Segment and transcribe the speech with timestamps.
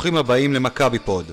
[0.00, 1.26] ברוכים הבאים למכבי פוד,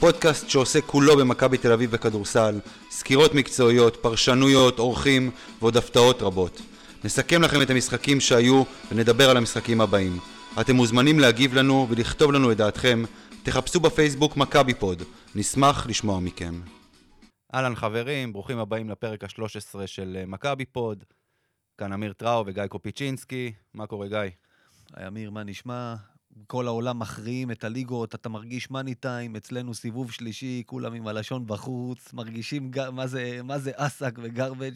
[0.00, 2.60] פודקאסט שעוסק כולו במכבי תל אביב בכדורסל,
[2.90, 5.30] סקירות מקצועיות, פרשנויות, אורחים
[5.60, 6.60] ועוד הפתעות רבות.
[7.04, 10.18] נסכם לכם את המשחקים שהיו ונדבר על המשחקים הבאים.
[10.60, 13.02] אתם מוזמנים להגיב לנו ולכתוב לנו את דעתכם,
[13.42, 15.02] תחפשו בפייסבוק מכבי פוד,
[15.34, 16.60] נשמח לשמוע מכם.
[17.54, 21.04] אהלן חברים, ברוכים הבאים לפרק ה-13 של אה, מכבי פוד.
[21.78, 24.18] כאן אמיר טראו וגיא קופיצ'ינסקי, מה קורה גיא?
[24.96, 25.94] היי אמיר, מה נשמע?
[26.46, 31.46] כל העולם מכריעים את הליגות, אתה מרגיש מאני טיים, אצלנו סיבוב שלישי, כולם עם הלשון
[31.46, 32.90] בחוץ, מרגישים ג...
[32.90, 34.74] מה זה, מה זה אסק וגרבג'.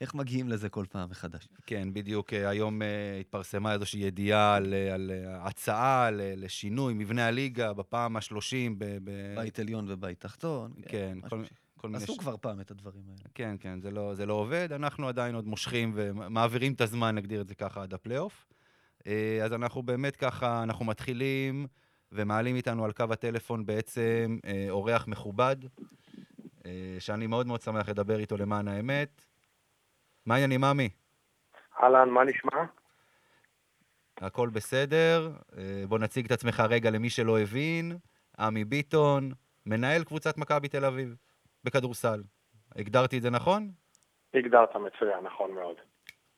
[0.00, 1.48] איך מגיעים לזה כל פעם מחדש?
[1.66, 2.84] כן, בדיוק אה, היום uh,
[3.20, 8.78] התפרסמה איזושהי ידיעה על, על uh, הצעה לשינוי מבנה הליגה בפעם השלושים.
[8.78, 9.10] ב, ב...
[9.36, 10.72] בית עליון ובית תחתון.
[10.88, 11.44] כן, כל,
[11.76, 12.04] כל מיני...
[12.04, 12.18] עשו ש...
[12.18, 13.28] כבר פעם את הדברים האלה.
[13.34, 17.40] כן, כן, זה לא, זה לא עובד, אנחנו עדיין עוד מושכים ומעבירים את הזמן, נגדיר
[17.40, 18.51] את זה ככה, עד הפלייאוף.
[19.06, 21.66] אה, אז אנחנו באמת ככה, אנחנו מתחילים
[22.12, 25.56] ומעלים איתנו על קו הטלפון בעצם אה, אורח מכובד,
[26.66, 29.24] אה, שאני מאוד מאוד שמח לדבר איתו למען האמת.
[30.26, 30.88] מה העניינים, עמי?
[31.82, 32.64] אהלן, מה נשמע?
[34.20, 35.32] הכל בסדר.
[35.88, 37.98] בוא נציג את עצמך רגע למי שלא הבין.
[38.38, 39.30] עמי ביטון,
[39.66, 41.16] מנהל קבוצת מכבי תל אביב
[41.64, 42.22] בכדורסל.
[42.76, 43.70] הגדרתי את זה נכון?
[44.34, 45.76] הגדרת מצוין, נכון מאוד.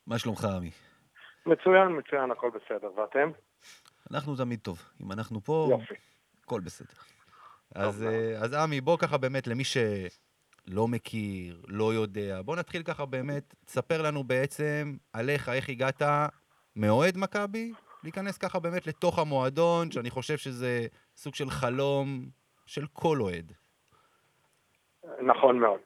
[0.06, 0.70] מה שלומך, עמי?
[1.46, 2.90] מצוין, מצוין, הכל בסדר.
[2.96, 3.30] ואתם?
[4.10, 4.82] אנחנו תמיד טוב.
[5.02, 5.94] אם אנחנו פה, יופי.
[6.44, 6.94] הכל בסדר.
[7.74, 13.06] אז, אה, אז עמי, בוא ככה באמת למי שלא מכיר, לא יודע, בוא נתחיל ככה
[13.06, 16.02] באמת, תספר לנו בעצם עליך, איך הגעת
[16.76, 20.86] מאוהד מכבי, להיכנס ככה באמת לתוך המועדון, שאני חושב שזה
[21.16, 22.06] סוג של חלום
[22.66, 23.52] של כל אוהד.
[25.20, 25.80] נכון מאוד,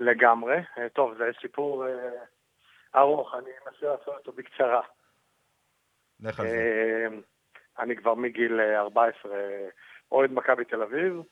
[0.00, 0.56] לגמרי.
[0.78, 1.92] אה, טוב, זה סיפור אה,
[2.96, 4.80] ארוך, אני אנסה לעשות אותו בקצרה.
[6.22, 7.06] לך על זה.
[7.06, 7.20] אמ,
[7.78, 9.68] אני כבר מגיל 14 אה,
[10.12, 11.22] אוהד מכבי תל אביב,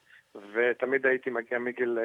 [0.52, 1.98] ותמיד הייתי מגיע מגיל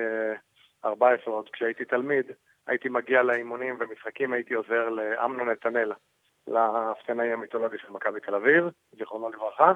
[0.85, 2.25] 14, אה, עוד כשהייתי תלמיד,
[2.68, 5.91] הייתי מגיע לאימונים ומשחקים, הייתי עוזר לאמנון נתנאל,
[6.47, 8.63] לאפסנאי המיתולוגי של מכבי תל אביב,
[8.97, 9.73] זיכרונו לברכה,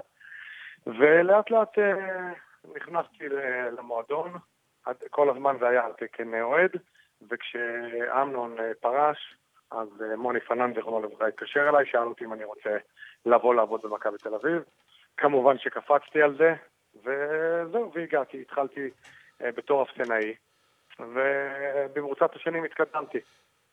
[0.87, 2.33] ולאט לאט אה,
[2.75, 3.29] נכנסתי
[3.77, 4.33] למועדון,
[5.09, 6.71] כל הזמן זה היה על תקן אוהד,
[7.29, 9.35] וכשאמנון פרש,
[9.71, 9.87] אז
[10.17, 12.77] מוני פנן, זיכרונו לברכה, התקשר אליי, שאל אותי אם אני רוצה
[13.25, 14.63] לבוא לעבוד במכבי תל אביב.
[15.17, 16.53] כמובן שקפצתי על זה,
[16.95, 18.89] וזהו, והגעתי, התחלתי
[19.41, 20.35] אה, בתור אפסנאי,
[20.99, 23.17] ובמרוצת השנים התקדמתי.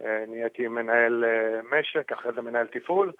[0.02, 3.12] אה, נהייתי מנהל אה, משק, אחרי זה מנהל תפעול,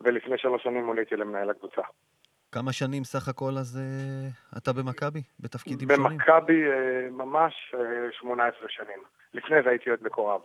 [0.00, 1.82] ולפני שלוש שנים מוניתי למנהל הקבוצה.
[2.52, 3.80] כמה שנים סך הכל אז
[4.56, 5.22] אתה במכבי?
[5.40, 6.18] בתפקידים שונים?
[6.18, 6.62] במכבי
[7.10, 8.98] ממש uh, 18 שנים.
[9.34, 10.40] לפני זה הייתי עוד מקורב.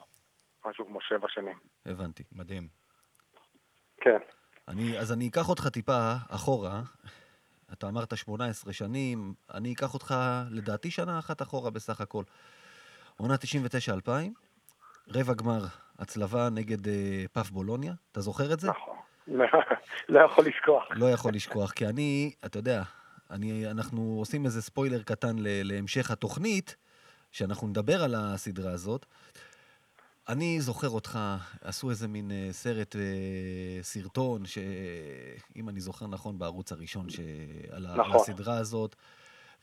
[0.69, 1.57] משהו כמו שבע שנים.
[1.85, 2.23] הבנתי.
[2.31, 2.67] מדהים.
[4.01, 4.17] כן.
[4.67, 6.81] אני, אז אני אקח אותך טיפה אחורה.
[7.73, 10.15] אתה אמרת 18 שנים, אני אקח אותך,
[10.51, 12.23] לדעתי, שנה אחת אחורה בסך הכל.
[13.17, 14.09] עונה 99-2000,
[15.15, 15.65] רבע גמר
[15.99, 18.67] הצלבה נגד אה, פאף בולוניה, אתה זוכר את זה?
[19.27, 19.61] נכון,
[20.09, 20.83] לא יכול לשכוח.
[20.91, 22.81] לא יכול לשכוח, כי אני, אתה יודע,
[23.31, 26.75] אני, אנחנו עושים איזה ספוילר קטן להמשך התוכנית,
[27.31, 29.05] שאנחנו נדבר על הסדרה הזאת.
[30.29, 31.19] אני זוכר אותך,
[31.63, 32.97] עשו איזה מין uh, סרט, uh,
[33.81, 37.19] סרטון, שאם אני זוכר נכון, בערוץ הראשון ש...
[37.71, 38.15] על נכון.
[38.15, 38.95] הסדרה הזאת,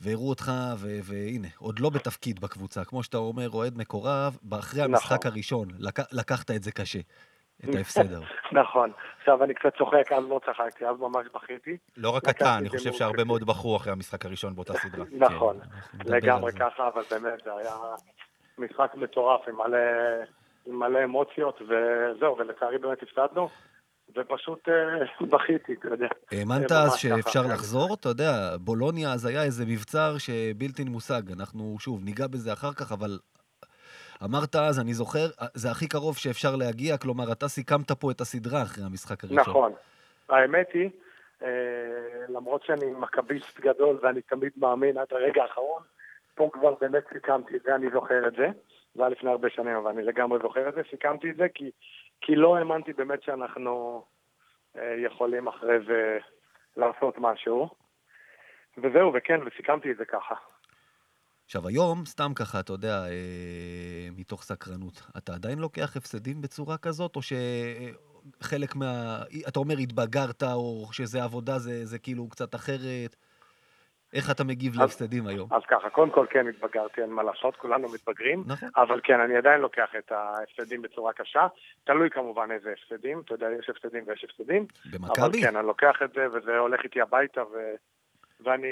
[0.01, 0.89] והראו אותך, ו...
[1.03, 2.85] והנה, עוד לא בתפקיד בקבוצה.
[2.85, 4.95] כמו שאתה אומר, אוהד מקורב, אחרי נכון.
[4.95, 5.99] המשחק הראשון, לק...
[6.13, 6.99] לקחת את זה קשה,
[7.65, 8.27] את ההפסד ההוא.
[8.63, 8.93] נכון.
[9.19, 11.77] עכשיו אני קצת צוחק, אז לא צחקתי, אז ממש בכיתי.
[11.97, 15.05] לא רק אתה, אני חושב שהרבה מאוד בחרו אחרי המשחק הראשון באותה סדרה.
[15.29, 17.75] נכון, כן, לגמרי ככה, אבל באמת זה היה
[18.59, 19.79] משחק מטורף עם מלא...
[20.67, 23.49] עם מלא אמוציות, וזהו, ולצערי באמת הפסדנו.
[24.17, 26.09] ופשוט אה, בכיתי, אתה יודע.
[26.33, 27.53] האמנת אז שאפשר ככה.
[27.55, 27.95] לחזור?
[27.95, 31.23] אתה יודע, בולוניה אז היה איזה מבצר שבלתי מושג.
[31.37, 33.19] אנחנו, שוב, ניגע בזה אחר כך, אבל
[34.25, 38.63] אמרת אז, אני זוכר, זה הכי קרוב שאפשר להגיע, כלומר, אתה סיכמת פה את הסדרה
[38.63, 39.39] אחרי המשחק הראשון.
[39.39, 39.73] נכון.
[40.29, 40.91] האמת היא,
[41.43, 41.49] אה,
[42.29, 45.83] למרות שאני מכביסט גדול ואני תמיד מאמין עד הרגע האחרון,
[46.35, 48.47] פה כבר באמת סיכמתי את זה, אני זוכר את זה.
[48.95, 50.81] זה היה לפני הרבה שנים, אבל אני לגמרי זוכר את זה.
[50.91, 51.71] סיכמתי את זה כי,
[52.21, 54.05] כי לא האמנתי באמת שאנחנו
[54.77, 56.19] אה, יכולים אחרי זה
[56.77, 57.69] לעשות משהו.
[58.79, 60.35] וזהו, וכן, וסיכמתי את זה ככה.
[61.45, 67.17] עכשיו, היום, סתם ככה, אתה יודע, אה, מתוך סקרנות, אתה עדיין לוקח הפסדים בצורה כזאת,
[67.17, 69.23] או שחלק מה...
[69.49, 73.17] אתה אומר, התבגרת, או שזה עבודה, זה, זה כאילו קצת אחרת?
[74.15, 75.49] איך אתה מגיב להפסדים היום?
[75.53, 78.69] אז ככה, קודם כל כן התבגרתי, אין מה לעשות, כולנו מתבגרים, נכון.
[78.77, 81.47] אבל כן, אני עדיין לוקח את ההפסדים בצורה קשה.
[81.85, 84.67] תלוי כמובן איזה הפסדים, אתה יודע, יש הפסדים ויש הפסדים.
[84.93, 85.21] במכבי?
[85.21, 87.57] אבל כן, אני לוקח את זה, וזה הולך איתי הביתה, ו...
[88.41, 88.69] ואני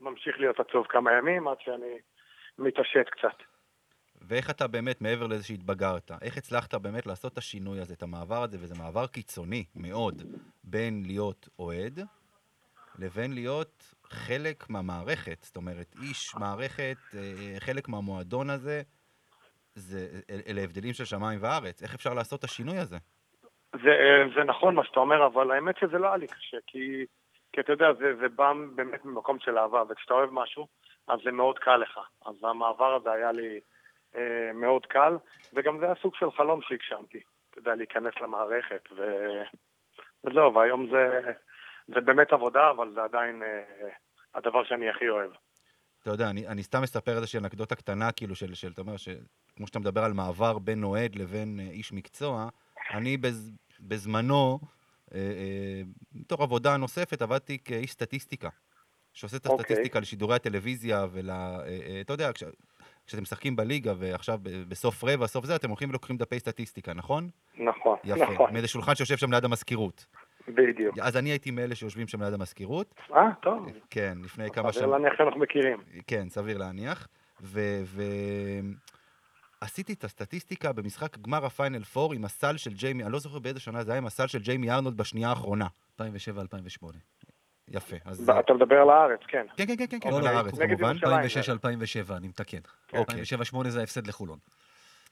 [0.00, 1.98] ממשיך להיות עצוב כמה ימים עד שאני
[2.58, 3.36] מתעשת קצת.
[4.22, 8.42] ואיך אתה באמת, מעבר לזה שהתבגרת, איך הצלחת באמת לעשות את השינוי הזה, את המעבר
[8.42, 10.22] הזה, וזה מעבר קיצוני מאוד,
[10.64, 12.00] בין להיות אוהד
[12.98, 15.42] לבין להיות חלק מהמערכת.
[15.42, 18.82] זאת אומרת, איש מערכת, אה, חלק מהמועדון הזה,
[19.74, 21.82] זה, אלה הבדלים של שמיים וארץ.
[21.82, 22.96] איך אפשר לעשות את השינוי הזה?
[23.72, 27.06] זה, אה, זה נכון מה שאתה אומר, אבל האמת שזה לא היה לי קשה, כי,
[27.52, 30.66] כי אתה יודע, זה, זה בא באמת ממקום של אהבה, וכשאתה אוהב משהו,
[31.08, 32.00] אז זה מאוד קל לך.
[32.26, 33.60] אז המעבר הזה היה לי
[34.16, 35.16] אה, מאוד קל,
[35.52, 37.20] וגם זה היה סוג של חלום שהגשמתי,
[37.50, 39.02] אתה יודע, להיכנס למערכת, ו...
[40.24, 41.20] וזהו, והיום זה,
[41.88, 43.88] זה באמת עבודה, אבל זה עדיין אה,
[44.34, 45.30] הדבר שאני הכי אוהב.
[46.02, 48.94] אתה יודע, אני, אני סתם מספר איזושהי אנקדוטה קטנה, כאילו, של, של, אתה אומר,
[49.56, 52.48] כמו שאתה מדבר על מעבר בין אוהד לבין אה, איש מקצוע,
[52.94, 54.58] אני בז, בזמנו,
[55.14, 58.48] אה, אה, מתוך עבודה נוספת, עבדתי כאיש סטטיסטיקה,
[59.12, 59.60] שעושה את אוקיי.
[59.60, 60.02] הסטטיסטיקה okay.
[60.02, 61.30] לשידורי הטלוויזיה ול...
[61.30, 62.44] אה, אה, אתה יודע, כש,
[63.06, 64.38] כשאתם משחקים בליגה ועכשיו
[64.68, 67.28] בסוף רבע, סוף זה, אתם הולכים ולוקחים דפי סטטיסטיקה, נכון?
[67.58, 68.32] נכון, יפה.
[68.32, 68.52] נכון.
[68.52, 70.06] מאיזה שולחן שיושב שם ליד המזכירות.
[70.48, 70.98] בדיוק.
[70.98, 72.94] אז אני הייתי מאלה שיושבים שם ליד המזכירות.
[73.12, 73.66] אה, טוב.
[73.90, 74.84] כן, לפני כמה שנים.
[74.86, 75.78] סביר להניח שאנחנו מכירים.
[76.06, 77.08] כן, סביר להניח.
[77.42, 77.60] ו...
[77.84, 78.02] ו...
[79.60, 83.60] עשיתי את הסטטיסטיקה במשחק גמר הפיינל 4 עם הסל של ג'יימי, אני לא זוכר באיזה
[83.60, 85.66] שנה זה היה עם הסל של ג'יימי ארנולד בשנייה האחרונה.
[86.00, 86.04] 2007-2008.
[87.68, 88.30] יפה, אז...
[88.40, 89.46] אתה מדבר על הארץ, כן.
[89.56, 90.96] כן, כן, כן, כן, לא, על הארץ, כמובן.
[90.96, 92.58] 2006-2007, אני מתקן.
[92.92, 93.70] 2007-2008 אוקיי.
[93.70, 94.38] זה ההפסד לחולון.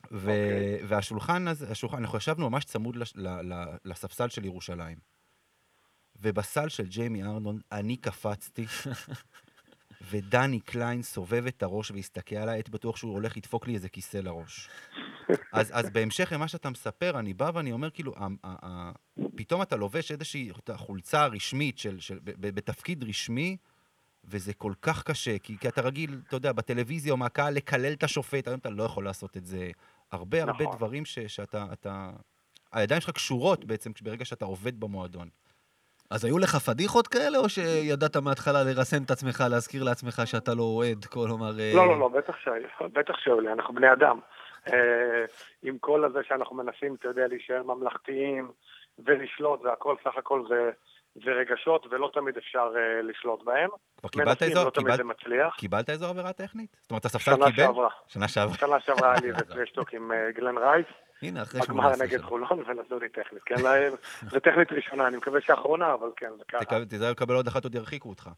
[0.04, 0.80] אוקיי.
[0.84, 2.96] והשולחן הזה, השולחן, אנחנו ישבנו ממש צמוד
[3.84, 5.13] לספסל של ירושלים.
[6.24, 8.66] ובסל של ג'יימי ארנולד אני קפצתי
[10.10, 14.16] ודני קליין סובב את הראש והסתכל עליי, הייתי בטוח שהוא הולך לדפוק לי איזה כיסא
[14.18, 14.68] לראש.
[15.52, 18.92] אז, אז בהמשך למה שאתה מספר, אני בא ואני אומר, כאילו, ה, ה, ה,
[19.36, 23.56] פתאום אתה לובש איזושהי חולצה רשמית של, של, ב, בתפקיד רשמי,
[24.24, 28.02] וזה כל כך קשה, כי, כי אתה רגיל, אתה יודע, בטלוויזיה או מהקהל לקלל את
[28.02, 29.70] השופט, היום אתה לא יכול לעשות את זה.
[30.12, 30.66] הרבה נכון.
[30.66, 32.10] הרבה דברים ש, שאתה, אתה...
[32.72, 35.28] הידיים שלך קשורות בעצם ברגע שאתה עובד במועדון.
[36.10, 40.62] אז היו לך פדיחות כאלה, או שידעת מההתחלה לרסן את עצמך, להזכיר לעצמך שאתה לא
[40.62, 41.60] אוהד, כלומר...
[41.60, 44.18] אה, לא, לא, לא, בטח שהיו, בטח שהיו לי, אנחנו בני אדם.
[44.72, 45.24] אה,
[45.62, 48.50] עם כל הזה שאנחנו מנסים, אתה יודע, להישאר ממלכתיים
[48.98, 50.70] ולשלוט, והכל סך הכל זה,
[51.14, 53.70] זה רגשות, ולא תמיד אפשר uh, לשלוט בהם.
[53.96, 55.50] כבר קיבלת איזו, לא קיבל...
[55.56, 56.76] קיבלת איזו עבירה טכנית?
[56.80, 57.50] זאת אומרת, הספסל קיבל?
[57.50, 57.88] שנה שעברה.
[58.08, 58.54] שנה שעברה.
[58.56, 60.86] שנה שעברה היה לי איזה טרשטוק עם גלן רייס.
[61.24, 62.06] הנה, אחרי שמונה עשרה שנה.
[62.06, 63.42] נגד חולון ונתנו לי טכנית.
[63.46, 63.54] כן,
[64.30, 66.84] זה טכנית ראשונה, אני מקווה שאחרונה, אבל כן, זה ככה.
[66.84, 68.30] תיזהר לקבל עוד אחת, עוד ירחיקו אותך.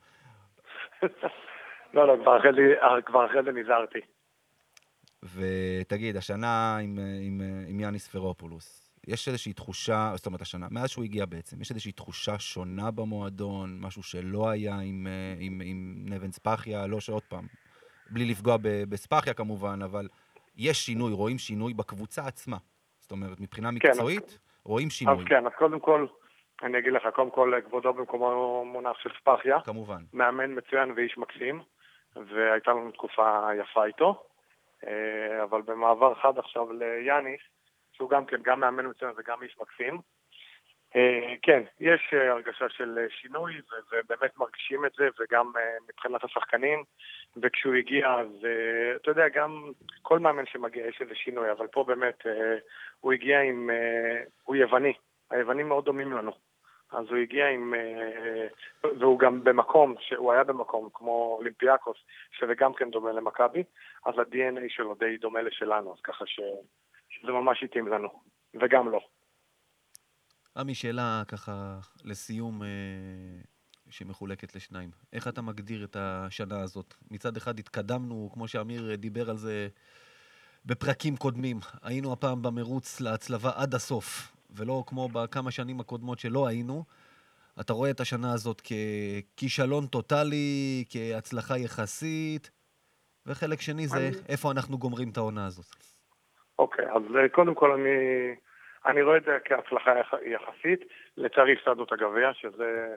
[1.95, 2.17] לא, לא,
[3.07, 3.99] כבר אחרי זה נזהרתי.
[5.35, 11.05] ותגיד, השנה עם, עם, עם יאניס פרופולוס, יש איזושהי תחושה, זאת אומרת השנה, מאז שהוא
[11.05, 15.07] הגיע בעצם, יש איזושהי תחושה שונה במועדון, משהו שלא היה עם,
[15.39, 17.47] עם, עם נבן ספחיה, לא שעוד פעם,
[18.11, 20.09] בלי לפגוע בספחיה כמובן, אבל
[20.57, 22.57] יש שינוי, רואים שינוי בקבוצה עצמה.
[23.07, 25.15] זאת אומרת, מבחינה כן, מקצועית, אז, רואים שינוי.
[25.15, 26.07] אז כן, אז קודם כל,
[26.63, 29.61] אני אגיד לך, קודם כל, כבודו במקומו מונח של ספחיה.
[29.61, 30.03] כמובן.
[30.13, 31.63] מאמן מצוין ואיש מקסים,
[32.17, 34.23] והייתה לנו תקופה יפה איתו.
[34.87, 37.41] אה, אבל במעבר חד עכשיו ליאניס,
[37.93, 40.01] שהוא גם כן, גם מאמן מצוין וגם איש מקסים.
[40.97, 43.61] אה, כן, יש אה, הרגשה של שינוי,
[43.93, 45.53] ובאמת מרגישים את זה, וגם
[45.89, 46.85] מבחינת השחקנים,
[47.43, 48.47] וכשהוא הגיע, אז
[48.97, 49.71] אתה יודע, גם
[50.03, 52.27] כל מאמן שמגיע יש איזה שינוי, אבל פה באמת
[53.01, 53.71] הוא הגיע עם,
[54.45, 54.93] הוא יווני,
[55.31, 56.33] היוונים מאוד דומים לנו.
[56.91, 57.75] אז הוא הגיע עם...
[57.75, 58.47] אה,
[59.01, 61.97] והוא גם במקום, שהוא היה במקום כמו אולימפיאקוס,
[62.33, 63.65] שזה גם כן דומה למכבי,
[64.07, 66.41] אז ה-DNA שלו די דומה לשלנו, אז ככה ש...
[67.09, 68.09] שזה ממש התאים לנו,
[68.55, 69.01] וגם לא.
[70.57, 72.69] עמי, שאלה ככה לסיום אה,
[73.91, 74.91] שמחולקת לשניים.
[75.13, 76.95] איך אתה מגדיר את השנה הזאת?
[77.11, 79.69] מצד אחד התקדמנו, כמו שאמיר דיבר על זה
[80.67, 81.57] בפרקים קודמים.
[81.83, 84.37] היינו הפעם במרוץ להצלבה עד הסוף.
[84.51, 86.85] ולא כמו בכמה שנים הקודמות שלא היינו.
[87.61, 92.51] אתה רואה את השנה הזאת ככישלון טוטאלי, כהצלחה יחסית,
[93.27, 94.11] וחלק שני זה אני...
[94.29, 95.67] איפה אנחנו גומרים את העונה הזאת.
[96.59, 97.89] אוקיי, אז אה, קודם כל אני,
[98.87, 99.93] אני רואה את זה כהצלחה
[100.25, 100.81] יחסית.
[101.17, 102.95] לצערי הפסדנו את הגביע, שזה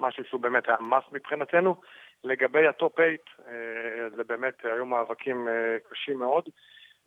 [0.00, 1.80] משהו שהוא באמת היה must מבחינתנו.
[2.24, 3.08] לגבי ה top 8,
[3.48, 6.48] אה, זה באמת היו מאבקים אה, קשים מאוד.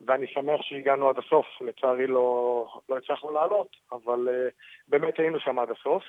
[0.06, 1.46] ואני שמח שהגענו עד הסוף.
[1.60, 4.52] לצערי לא, לא הצלחנו לעלות, אבל אה,
[4.88, 6.04] באמת היינו שם עד הסוף.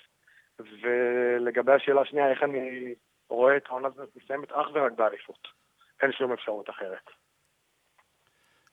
[0.82, 2.94] ולגבי השאלה השנייה, איך אני
[3.29, 5.48] רואה את העונה הזאת מסיימת אך ורק באליפות.
[6.01, 7.10] אין שום אפשרות אחרת.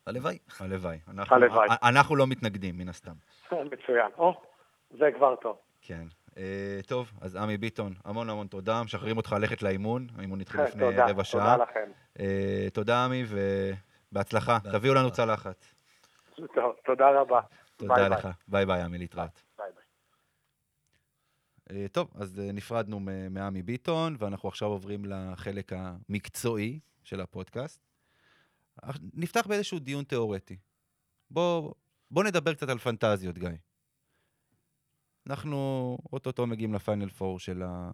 [0.07, 0.39] הלוואי.
[0.61, 0.99] הלוואי.
[1.09, 1.69] אנחנו, הלוואי.
[1.83, 3.13] אנחנו לא מתנגדים, מן הסתם.
[3.53, 4.11] מצוין.
[4.19, 4.43] או,
[4.91, 5.57] זה כבר טוב.
[5.83, 6.05] כן.
[6.37, 8.83] אה, טוב, אז עמי ביטון, המון המון תודה.
[8.83, 10.07] משחררים אותך ללכת לאימון.
[10.19, 11.41] האימון התחיל לפני תודה, רבע שעה.
[11.57, 11.91] תודה לכם.
[12.21, 14.59] אה, תודה, עמי, ובהצלחה.
[14.59, 14.79] בהצלחה.
[14.79, 15.65] תביאו לנו צלחת.
[16.85, 17.41] תודה רבה.
[17.77, 18.29] תודה לך.
[18.49, 19.43] ביי ביי, עמי, להתראות.
[21.71, 27.92] אה, טוב, אז אה, נפרדנו מ- מעמי ביטון, ואנחנו עכשיו עוברים לחלק המקצועי של הפודקאסט.
[29.15, 30.57] נפתח באיזשהו דיון תיאורטי.
[31.31, 31.75] בוא,
[32.11, 33.49] בוא נדבר קצת על פנטזיות, גיא.
[35.27, 37.91] אנחנו אוטוטו מגיעים לפיינל פור של, ה...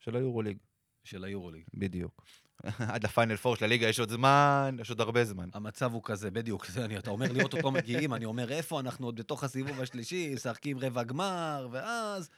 [0.00, 0.58] של היורוליג,
[1.04, 1.64] של היורוליג.
[1.74, 2.24] בדיוק.
[2.92, 5.48] עד לפיינל פור של הליגה יש עוד זמן, יש עוד הרבה זמן.
[5.54, 6.66] המצב הוא כזה, בדיוק.
[6.84, 10.78] אני, אתה אומר לי, אוטוטו מגיעים, אני אומר, איפה אנחנו עוד בתוך הסיבוב השלישי, משחקים
[10.78, 12.30] רבע גמר, ואז...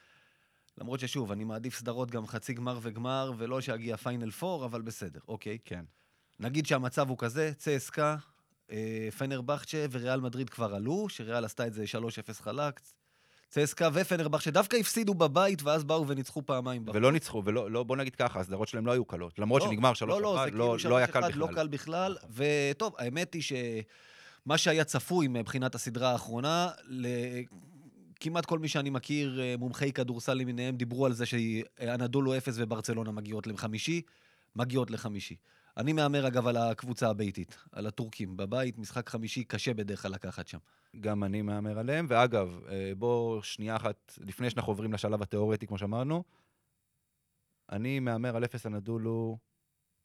[0.79, 5.21] למרות ששוב, אני מעדיף סדרות גם חצי גמר וגמר, ולא שיגיע פיינל פור, אבל בסדר,
[5.29, 5.59] אוקיי.
[5.65, 5.85] כן.
[6.41, 8.17] נגיד שהמצב הוא כזה, צסקה,
[8.71, 12.81] אה, פנרבכצ'ה וריאל מדריד כבר עלו, שריאל עשתה את זה 3-0 חלק.
[13.51, 16.97] צסקה ופנרבכצ'ה דווקא הפסידו בבית, ואז באו וניצחו פעמיים בחוץ.
[16.97, 19.39] ולא ניצחו, ולא, לא, בוא נגיד ככה, הסדרות שלהם לא היו קלות.
[19.39, 21.39] למרות לא, שנגמר 3-1, לא, לא, לא, כאילו לא היה 3-1 קל בכלל.
[21.41, 27.07] לא קל בכלל, וטוב, האמת היא שמה שהיה צפוי מבחינת הסדרה האחרונה, ל...
[28.21, 33.13] כמעט כל מי שאני מכיר, אה, מומחי כדורסל למיניהם, דיברו על זה שאנדולו אפס וברצלונה
[33.13, 34.03] מגיעות לחמישי,
[34.57, 35.37] מגיעות לחמישי.
[35.77, 38.37] אני מהמר אגב על הקבוצה הביתית, על הטורקים.
[38.37, 40.59] בבית, משחק חמישי קשה בדרך כלל לקחת שם.
[41.01, 45.79] גם אני מהמר עליהם, ואגב, אה, בוא שנייה אחת, לפני שאנחנו עוברים לשלב התיאורטי, כמו
[45.79, 46.25] שאמרנו,
[47.73, 49.39] אני מהמר על אפס הנדולו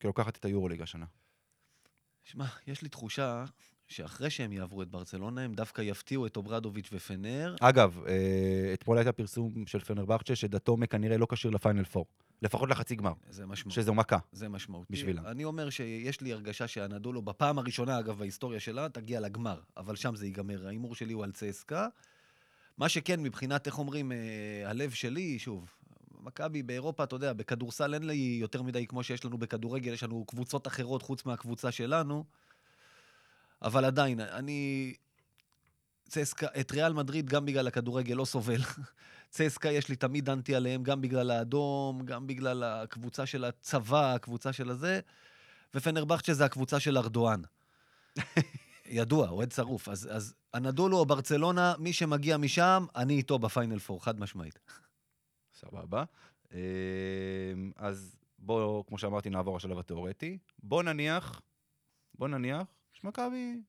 [0.01, 1.05] כלוקחת את היורוליג השנה.
[2.23, 3.45] שמע, יש לי תחושה
[3.87, 7.55] שאחרי שהם יעברו את ברצלונה, הם דווקא יפתיעו את אוברדוביץ' ופנר.
[7.61, 12.05] אגב, אה, אתמול הייתה פרסום של פנרבכצ'ה שדתומה כנראה לא כשיר לפיינל פור,
[12.41, 13.81] לפחות לחצי גמר, זה משמעותי.
[13.81, 14.17] שזו מכה.
[14.31, 14.93] זה משמעותי.
[14.93, 15.25] בשבילם.
[15.25, 20.15] אני אומר שיש לי הרגשה שהנדולו, בפעם הראשונה, אגב, בהיסטוריה שלה, תגיע לגמר, אבל שם
[20.15, 20.67] זה ייגמר.
[20.67, 21.87] ההימור שלי הוא על צסקה.
[22.77, 24.17] מה שכן, מבחינת, איך אומרים, אה,
[24.65, 25.73] הלב שלי, שוב,
[26.19, 30.25] מכבי באירופה, אתה יודע, בכדורסל אין לי יותר מדי כמו שיש לנו בכדורגל, יש לנו
[30.25, 32.23] קבוצות אחרות חוץ מהקבוצה שלנו,
[33.61, 34.93] אבל עדיין, אני...
[36.11, 38.61] צסקה, את ריאל מדריד, גם בגלל הכדורגל, לא סובל.
[39.31, 44.53] צסקה, יש לי תמיד דנתי עליהם, גם בגלל האדום, גם בגלל הקבוצה של הצבא, הקבוצה
[44.53, 44.99] של הזה,
[45.75, 47.41] ופנרבכצ'ה זה הקבוצה של ארדואן.
[48.85, 49.89] ידוע, אוהד שרוף.
[49.89, 54.59] אז, אז אנדולו או ברצלונה, מי שמגיע משם, אני איתו בפיינל פור, חד משמעית.
[55.53, 56.03] סבבה.
[56.53, 56.59] אה,
[57.75, 60.37] אז בואו, כמו שאמרתי, נעבור לשלב התיאורטי.
[60.63, 61.41] בוא נניח,
[62.15, 63.61] בוא נניח שמכבי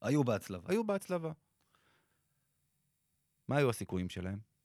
[0.00, 0.68] היו בהצלבה.
[0.72, 1.32] היו בהצלבה.
[3.48, 4.55] מה היו הסיכויים שלהם?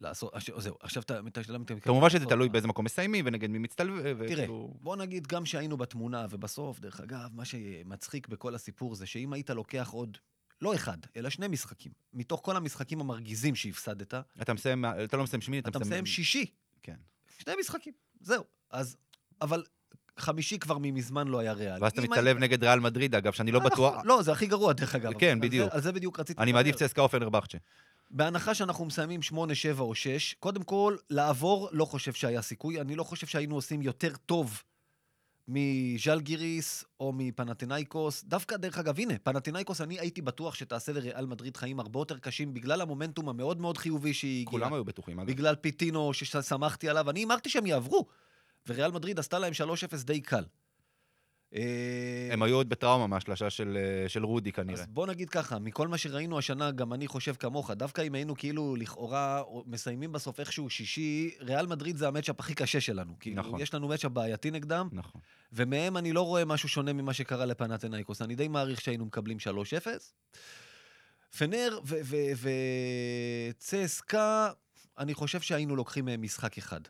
[0.00, 1.20] לעשות, זהו, עכשיו אתה...
[1.28, 4.00] אתה, אתה, אתה כמובן שזה תלוי באיזה מקום מסיימים ונגד מי מצטלב...
[4.00, 9.06] תראה, וכאילו- בוא נגיד גם שהיינו בתמונה, ובסוף, דרך אגב, מה שמצחיק בכל הסיפור זה
[9.06, 10.18] שאם היית לוקח עוד,
[10.62, 15.40] לא אחד, אלא שני משחקים, מתוך כל המשחקים המרגיזים שהפסדת, אתה מסיים, אתה לא מסיים
[15.40, 16.46] שמינית, אתה מסיים שישי.
[16.82, 16.96] כן.
[17.38, 18.44] שני משחקים, זהו.
[18.70, 18.96] אז,
[19.40, 19.64] אבל
[20.18, 21.80] חמישי כבר ממזמן לא היה ריאלי.
[21.80, 23.94] ואז אתה מצטלב נגד ריאל מדריד, אגב, שאני לא אה, בטוח...
[23.94, 25.12] נכון, לא, זה הכי גרוע, דרך אגב.
[25.18, 25.72] כן, בדיוק.
[25.72, 26.52] על זה בדיוק רציתי אני.
[26.52, 27.58] מעדיף צסקה או פנרבכצ'ה.
[28.10, 32.80] בהנחה שאנחנו מסיימים 8, 7 או 6, קודם כל, לעבור, לא חושב שהיה סיכוי.
[32.80, 34.62] אני לא חושב שהיינו עושים יותר טוב
[35.48, 38.24] מז'לגיריס או מפנתנאיקוס.
[38.24, 42.54] דווקא, דרך אגב, הנה, פנתנאיקוס, אני הייתי בטוח שתעשה לריאל מדריד חיים הרבה יותר קשים
[42.54, 44.50] בגלל המומנטום המאוד מאוד חיובי שהיא הגיעה.
[44.50, 45.28] כולם היו בטוחים, אגב.
[45.28, 47.10] בגלל פיטינו ששמחתי עליו.
[47.10, 48.06] אני אמרתי שהם יעברו,
[48.66, 50.44] וריאל מדריד עשתה להם 3-0 די קל.
[51.56, 54.80] אה, הם היו עוד בטראומה מהשלשה של, אה, של רודי כנראה.
[54.80, 58.36] אז בוא נגיד ככה, מכל מה שראינו השנה, גם אני חושב כמוך, דווקא אם היינו
[58.36, 63.12] כאילו לכאורה מסיימים בסוף איכשהו שישי, ריאל מדריד זה המצ'אפ הכי קשה שלנו.
[63.20, 63.60] כאילו, נכון.
[63.60, 65.20] יש לנו מצ'אפ בעייתי נגדם, נכון.
[65.52, 68.22] ומהם אני לא רואה משהו שונה ממה שקרה לפנתנאיקוס.
[68.22, 69.86] אני די מעריך שהיינו מקבלים 3-0.
[71.38, 71.78] פנר
[73.58, 74.50] וצסקה,
[74.98, 76.80] אני חושב שהיינו לוקחים מהם משחק אחד.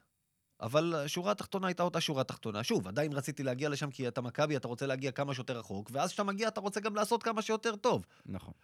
[0.60, 2.64] אבל השורה התחתונה הייתה אותה שורה תחתונה.
[2.64, 6.08] שוב, עדיין רציתי להגיע לשם כי אתה מכבי, אתה רוצה להגיע כמה שיותר רחוק, ואז
[6.08, 8.06] כשאתה מגיע אתה רוצה גם לעשות כמה שיותר טוב.
[8.26, 8.54] נכון.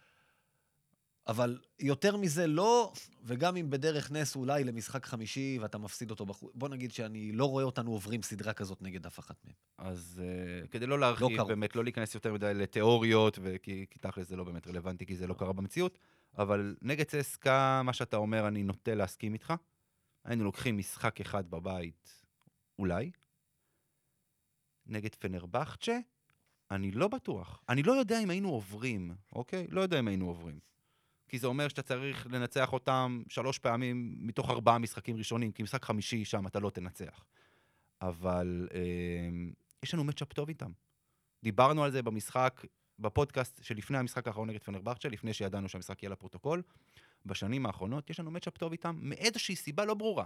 [1.27, 6.51] אבל יותר מזה לא, וגם אם בדרך נס אולי למשחק חמישי ואתה מפסיד אותו בחוץ,
[6.55, 9.53] בוא נגיד שאני לא רואה אותנו עוברים סדרה כזאת נגד אף אחת מהם.
[9.77, 11.47] אז uh, כדי לא להרחיב, קרוב.
[11.47, 15.27] באמת לא להיכנס יותר מדי לתיאוריות, וכי כי תכל'ס זה לא באמת רלוונטי, כי זה
[15.27, 15.97] לא קרה במציאות,
[16.37, 19.53] אבל נגד צסקה, מה שאתה אומר, אני נוטה להסכים איתך.
[20.25, 22.23] היינו לוקחים משחק אחד בבית,
[22.79, 23.11] אולי.
[24.85, 25.99] נגד פנרבכצ'ה,
[26.71, 27.63] אני לא בטוח.
[27.69, 29.67] אני לא יודע אם היינו עוברים, אוקיי?
[29.69, 30.59] לא יודע אם היינו עוברים.
[31.27, 35.85] כי זה אומר שאתה צריך לנצח אותם שלוש פעמים מתוך ארבעה משחקים ראשונים, כי משחק
[35.85, 37.25] חמישי שם אתה לא תנצח.
[38.01, 38.79] אבל אה,
[39.83, 40.71] יש לנו מצ'אפ טוב איתם.
[41.43, 42.65] דיברנו על זה במשחק,
[42.99, 46.61] בפודקאסט שלפני המשחק האחרון נגד פנרבכצ'ה, לפני שידענו שהמשחק יהיה לפרוטוקול,
[47.25, 50.25] בשנים האחרונות יש לנו מצ'אפ טוב איתם מאיזושהי סיבה לא ברורה.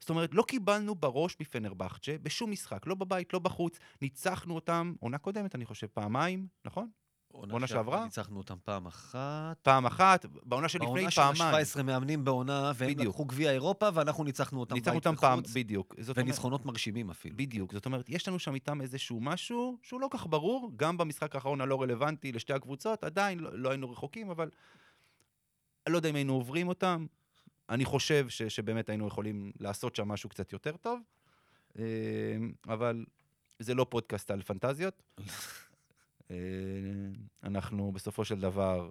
[0.00, 3.78] זאת אומרת, לא קיבלנו בראש מפנרבכצ'ה בשום משחק, לא בבית, לא בחוץ.
[4.02, 6.88] ניצחנו אותם, עונה קודמת, אני חושב, פעמיים, נכון?
[7.32, 8.04] עונה שעברה?
[8.04, 9.58] ניצחנו אותם פעם אחת.
[9.62, 11.34] פעם אחת, בעונה שלפני בעונה פעמיים.
[11.34, 13.14] של 17 מאמנים בעונה, והם בדיוק.
[13.14, 15.94] לקחו גביע אירופה, ואנחנו ניצחנו אותם ניצחנו בית אותם פעם, וחוץ, בדיוק.
[16.00, 17.36] זאת אומרת, וניצחונות מרשימים אפילו.
[17.36, 17.72] בדיוק.
[17.72, 21.60] זאת אומרת, יש לנו שם איתם איזשהו משהו שהוא לא כך ברור, גם במשחק האחרון
[21.60, 24.50] הלא רלוונטי לשתי הקבוצות, עדיין לא, לא היינו רחוקים, אבל
[25.88, 27.06] לא יודע אם היינו עוברים אותם.
[27.68, 31.00] אני חושב ש, שבאמת היינו יכולים לעשות שם משהו קצת יותר טוב,
[31.78, 31.84] אה,
[32.68, 33.04] אבל
[33.58, 35.02] זה לא פודקאסט על פנטזיות.
[36.30, 36.36] אה,
[37.44, 38.90] אנחנו בסופו של דבר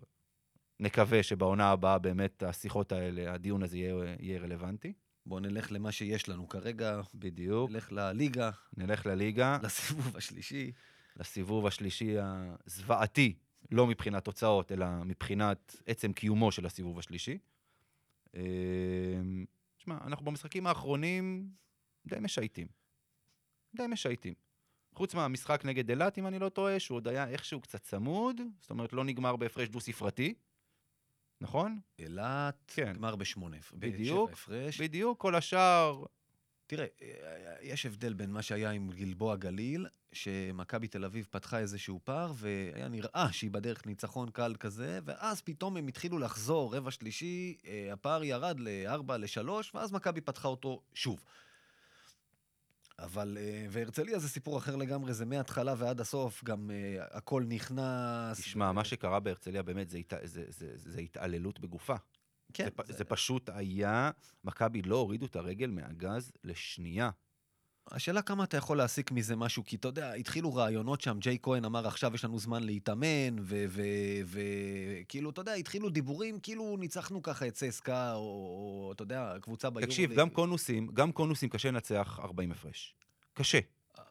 [0.80, 4.94] נקווה שבעונה הבאה באמת השיחות האלה, הדיון הזה יהיה, יהיה רלוונטי.
[5.26, 7.72] בואו נלך למה שיש לנו כרגע, בדיוק.
[7.72, 9.58] נלך לליגה, נלך לליגה.
[9.64, 10.72] לסיבוב השלישי.
[11.18, 13.36] לסיבוב השלישי הזוועתי,
[13.72, 17.38] לא מבחינת תוצאות, אלא מבחינת עצם קיומו של הסיבוב השלישי.
[18.36, 18.42] אה,
[19.78, 21.50] תשמע, אנחנו במשחקים האחרונים
[22.06, 22.68] די משייטים.
[23.76, 24.34] די משייטים.
[24.94, 28.70] חוץ מהמשחק נגד אילת, אם אני לא טועה, שהוא עוד היה איכשהו קצת צמוד, זאת
[28.70, 30.34] אומרת, לא נגמר בהפרש דו-ספרתי,
[31.42, 31.80] נכון?
[32.00, 32.94] אילת, כן.
[32.94, 33.58] גמר בשמונה.
[33.74, 34.32] בדיוק.
[34.80, 36.04] בדיוק, כל השאר...
[36.68, 42.00] תראה, אה, יש הבדל בין מה שהיה עם גלבוע גליל, שמכבי תל אביב פתחה איזשהו
[42.04, 47.58] פער, והיה נראה שהיא בדרך ניצחון קל כזה, ואז פתאום הם התחילו לחזור, רבע שלישי,
[47.68, 51.24] אה, הפער ירד ל-4, ל-3, ואז מכבי פתחה אותו שוב.
[53.00, 56.72] אבל, אה, והרצליה זה סיפור אחר לגמרי, זה מההתחלה ועד הסוף, גם
[57.12, 58.40] הכל נכנס.
[58.40, 60.14] תשמע, ו- מה שקרה בהרצליה באמת זה, הת...
[60.24, 61.96] זה, זה, זה התעללות בגופה.
[62.54, 64.12] כן, זה, פ- זה פשוט היה,
[64.44, 67.10] מכבי לא הורידו את הרגל מהגז לשנייה.
[67.92, 71.66] השאלה כמה אתה יכול להסיק מזה משהו, כי אתה יודע, התחילו רעיונות שם, ג'יי כהן
[71.66, 73.36] אמר עכשיו יש לנו זמן להתאמן,
[74.26, 79.70] וכאילו, אתה יודע, התחילו דיבורים, כאילו ניצחנו ככה את צסקה, או, או אתה יודע, קבוצה
[79.70, 79.86] ביורו.
[79.88, 82.96] תקשיב, גם קונוסים, גם קונוסים קשה לנצח 40 הפרש.
[83.34, 83.60] קשה.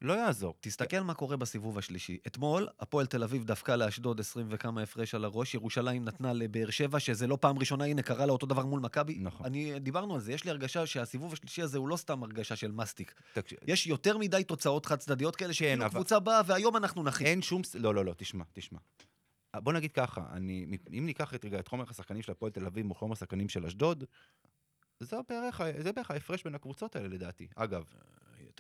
[0.02, 0.54] לא יעזור.
[0.60, 2.18] תסתכל מה קורה בסיבוב השלישי.
[2.26, 7.00] אתמול, הפועל תל אביב דפקה לאשדוד 20 וכמה הפרש על הראש, ירושלים נתנה לבאר שבע,
[7.00, 9.18] שזה לא פעם ראשונה, הנה, קרה לה אותו דבר מול מכבי.
[9.20, 9.46] נכון.
[9.46, 12.72] אני, דיברנו על זה, יש לי הרגשה שהסיבוב השלישי הזה הוא לא סתם הרגשה של
[12.72, 13.14] מסטיק.
[13.32, 17.02] תקשיב, יש יותר מדי תוצאות חד צדדיות כאלה, שכאילו כן, אבל- קבוצה באה והיום אנחנו
[17.02, 17.26] נחים.
[17.26, 17.62] אין שום...
[17.74, 18.78] לא, לא, לא, תשמע, תשמע.
[19.56, 20.66] בוא נגיד ככה, אני,
[20.98, 23.66] אם ניקח את, רגע, את חומר השחקנים של הפועל תל אביב מול חומר השחקנים של
[23.66, 24.04] אשדוד,
[25.00, 27.48] זה בערך ההפרש בין הקבוצות האלה לדעתי.
[27.54, 27.84] אגב,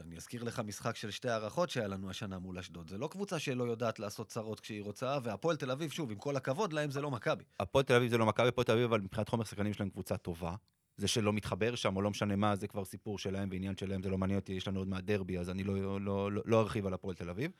[0.00, 2.88] אני אזכיר לך משחק של שתי הערכות שהיה לנו השנה מול אשדוד.
[2.88, 6.36] זה לא קבוצה שלא יודעת לעשות צרות כשהיא רוצה, והפועל תל אביב, שוב, עם כל
[6.36, 7.44] הכבוד להם, זה לא מכבי.
[7.60, 10.16] הפועל תל אביב זה לא מכבי, הפועל תל אביב, אבל מבחינת חומר שחקנים שלהם קבוצה
[10.16, 10.54] טובה.
[10.96, 14.10] זה שלא מתחבר שם, או לא משנה מה, זה כבר סיפור שלהם ועניין שלהם, זה
[14.10, 15.04] לא מעניין אותי, יש לנו עוד מעט
[15.40, 17.50] אז אני לא, לא, לא, לא ארחיב על הפועל תל אביב.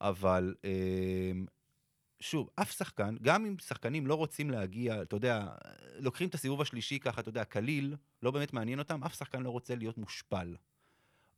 [0.00, 1.46] אבל אמ,
[2.20, 5.48] שוב, אף שחקן, גם אם שחקנים לא רוצים להגיע, אתה יודע,
[5.98, 9.50] לוקחים את הסיבוב השלישי ככה, אתה יודע, קליל, לא באמת מעניין אותם, אף שחקן לא
[9.50, 10.54] רוצה להיות מושפל.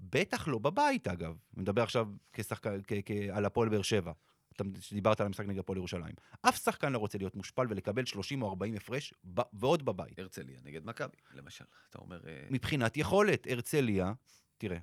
[0.00, 1.36] בטח לא בבית, אגב.
[1.54, 4.12] אני מדבר עכשיו כשחקן, כ- כ- על הפועל באר שבע.
[4.52, 6.14] אתה דיברת על המשחק נגד הפועל ירושלים.
[6.48, 10.18] אף שחקן לא רוצה להיות מושפל ולקבל 30 או 40 הפרש, ב- ועוד בבית.
[10.18, 11.64] הרצליה נגד מכבי, למשל.
[11.90, 12.20] אתה אומר...
[12.26, 14.12] אה, מבחינת יכולת, הרצליה,
[14.58, 14.78] תראה,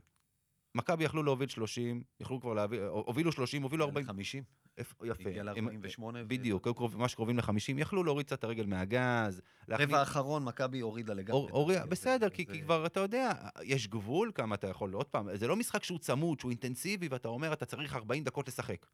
[0.76, 4.06] מכבי יכלו להוביל 30, יכלו כבר להביא, הובילו 30, הובילו 40.
[4.06, 5.06] 50, איפה- יפה.
[5.30, 6.02] הגיע הם- ל-48.
[6.28, 9.42] בדיוק, היו קרוב- ממש קרובים ל-50, יכלו להוריד קצת את הרגל מהגז.
[9.70, 11.42] רבע האחרון, מכבי הורידה לגמרי.
[11.90, 13.32] בסדר, כי כבר, אתה יודע,
[13.64, 17.28] יש גבול כמה אתה יכול, עוד פעם, זה לא משחק שהוא צמוד, שהוא אינטנסיבי, ואתה
[17.28, 18.86] אומר, אתה צריך 40 דקות לשחק.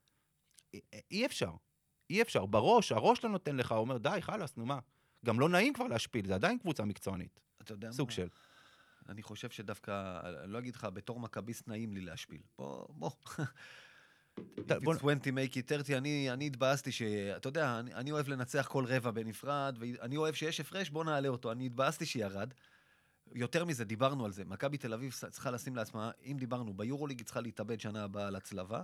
[1.11, 1.51] אי- אפשר,
[2.09, 2.45] אי אפשר.
[2.45, 4.79] בראש, הראש לא נותן לך, אומר, די, חלאס, נו מה.
[5.25, 7.39] גם לא נעים כבר להשפיל, זה עדיין קבוצה מקצוענית.
[7.61, 8.13] אתה יודע סוג מה?
[8.13, 8.27] של.
[9.09, 12.41] אני חושב שדווקא, אני לא אגיד לך, בתור מכביסט נעים לי להשפיל.
[12.57, 13.09] בוא, בוא.
[14.67, 17.01] ת- If בוא- it's 20 make it 30, אני, אני התבאסתי ש...
[17.01, 21.27] אתה יודע, אני, אני אוהב לנצח כל רבע בנפרד, ואני אוהב שיש הפרש, בוא נעלה
[21.27, 21.51] אותו.
[21.51, 22.53] אני התבאסתי שירד.
[23.35, 24.45] יותר מזה, דיברנו על זה.
[24.45, 28.35] מכבי תל אביב צריכה לשים לעצמה, אם דיברנו, ביורוליג היא צריכה להתאבד שנה הבאה על
[28.35, 28.83] הצלבה.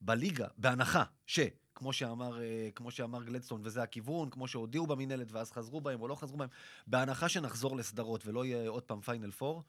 [0.00, 1.40] בליגה, בהנחה ש,
[1.74, 6.08] כמו שאמר, אה, כמו שאמר גלדסטון, וזה הכיוון, כמו שהודיעו במינהלת ואז חזרו בהם או
[6.08, 6.48] לא חזרו בהם,
[6.86, 9.62] בהנחה שנחזור לסדרות ולא יהיה עוד פעם פיינל פור,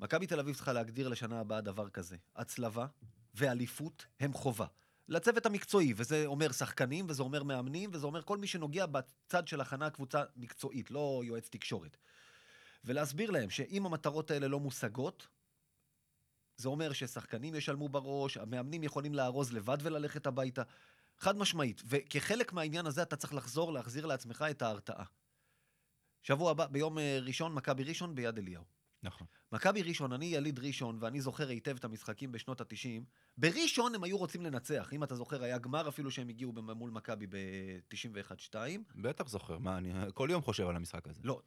[0.00, 2.16] מכבי תל אביב צריכה להגדיר לשנה הבאה דבר כזה.
[2.36, 2.86] הצלבה
[3.36, 4.66] ואליפות הם חובה.
[5.08, 9.60] לצוות המקצועי, וזה אומר שחקנים, וזה אומר מאמנים, וזה אומר כל מי שנוגע בצד של
[9.60, 11.96] הכנה קבוצה מקצועית, לא יועץ תקשורת.
[12.84, 15.28] ולהסביר להם שאם המטרות האלה לא מושגות,
[16.56, 20.62] זה אומר ששחקנים ישלמו בראש, המאמנים יכולים לארוז לבד וללכת הביתה.
[21.18, 21.82] חד משמעית.
[21.86, 25.04] וכחלק מהעניין הזה אתה צריך לחזור, להחזיר לעצמך את ההרתעה.
[26.22, 28.75] שבוע הבא, ביום אה, ראשון, מכבי ראשון ביד אליהו.
[29.06, 29.26] נכון.
[29.52, 33.02] מכבי ראשון, אני יליד ראשון, ואני זוכר היטב את המשחקים בשנות ה-90.
[33.38, 34.88] בראשון הם היו רוצים לנצח.
[34.92, 38.54] אם אתה זוכר, היה גמר אפילו שהם הגיעו מול מכבי ב-91-2.
[38.94, 41.20] בטח זוכר, מה, אני כל יום חושב על המשחק הזה.
[41.24, 41.40] לא,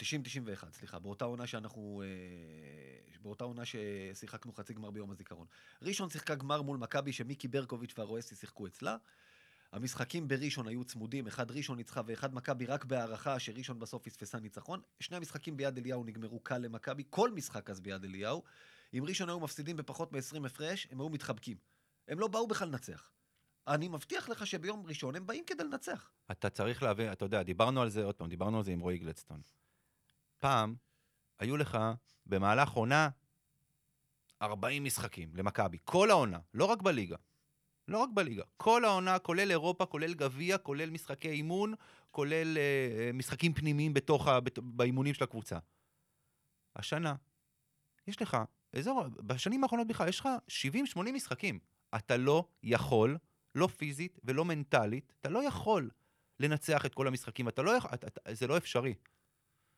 [0.62, 1.00] 90-91, סליחה.
[1.00, 2.04] באותה עונה שאנחנו...
[2.06, 5.48] אה, באותה עונה ששיחקנו חצי גמר ביום הזיכרון.
[5.82, 8.98] ראשון שיחקה גמר מול מכבי, שמיקי ברקוביץ' והרואסי שיחקו אצלה.
[9.72, 14.82] המשחקים בראשון היו צמודים, אחד ראשון ניצחה ואחד מכבי רק בהערכה שראשון בסוף פספסה ניצחון.
[15.00, 18.44] שני המשחקים ביד אליהו נגמרו קל למכבי, כל משחק אז ביד אליהו.
[18.94, 21.58] אם ראשון היו מפסידים בפחות מ-20 הפרש, הם היו מתחבקים.
[22.08, 23.12] הם לא באו בכלל לנצח.
[23.68, 26.12] אני מבטיח לך שביום ראשון הם באים כדי לנצח.
[26.32, 28.98] אתה צריך להבין, אתה יודע, דיברנו על זה, עוד פעם, דיברנו על זה עם רועי
[28.98, 29.42] גלדסטון.
[30.40, 30.76] פעם,
[31.40, 31.78] היו לך
[32.26, 33.10] במהלך עונה
[34.42, 37.16] 40 משחקים למכבי, כל העונה, לא רק בליגה.
[37.90, 41.74] לא רק בליגה, כל העונה, כולל אירופה, כולל גביע, כולל משחקי אימון,
[42.12, 45.58] כולל אה, אה, משחקים פנימיים בתוך ה, בת, באימונים של הקבוצה.
[46.76, 47.16] השנה,
[48.08, 48.38] יש לך,
[48.74, 50.30] אזור, בשנים האחרונות בכלל, יש לך
[50.96, 51.60] 70-80 משחקים.
[51.96, 53.18] אתה לא יכול,
[53.56, 55.90] לא פיזית ולא מנטלית, אתה לא יכול
[56.40, 58.94] לנצח את כל המשחקים, אתה לא יכול, אתה, אתה, זה לא אפשרי.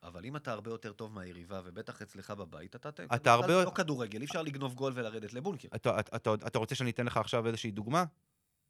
[0.03, 2.89] אבל אם אתה הרבה יותר טוב מהיריבה, ובטח אצלך בבית, אתה...
[2.89, 5.67] אתה בכלל הרבה- לא כדורגל, אי אפשר לגנוב גול ולרדת לבונקר.
[5.75, 8.05] אתה, אתה, אתה, אתה רוצה שאני אתן לך עכשיו איזושהי דוגמה?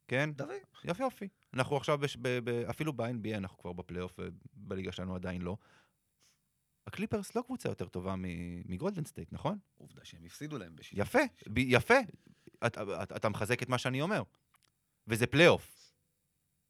[0.07, 0.29] כן?
[0.35, 0.51] דוד,
[0.83, 1.27] יופי יופי.
[1.53, 4.19] אנחנו עכשיו, בש, ב, ב, אפילו ב-NBA אנחנו כבר בפלייאוף,
[4.53, 5.57] בליגה שלנו עדיין לא.
[6.87, 8.15] הקליפרס לא קבוצה יותר טובה
[8.65, 9.57] מגולדן סטייט, נכון?
[9.77, 11.01] עובדה שהם הפסידו להם בשישי.
[11.01, 11.93] יפה, ב, יפה.
[12.65, 14.23] אתה, אתה, אתה מחזק את מה שאני אומר.
[15.07, 15.93] וזה פלייאוף.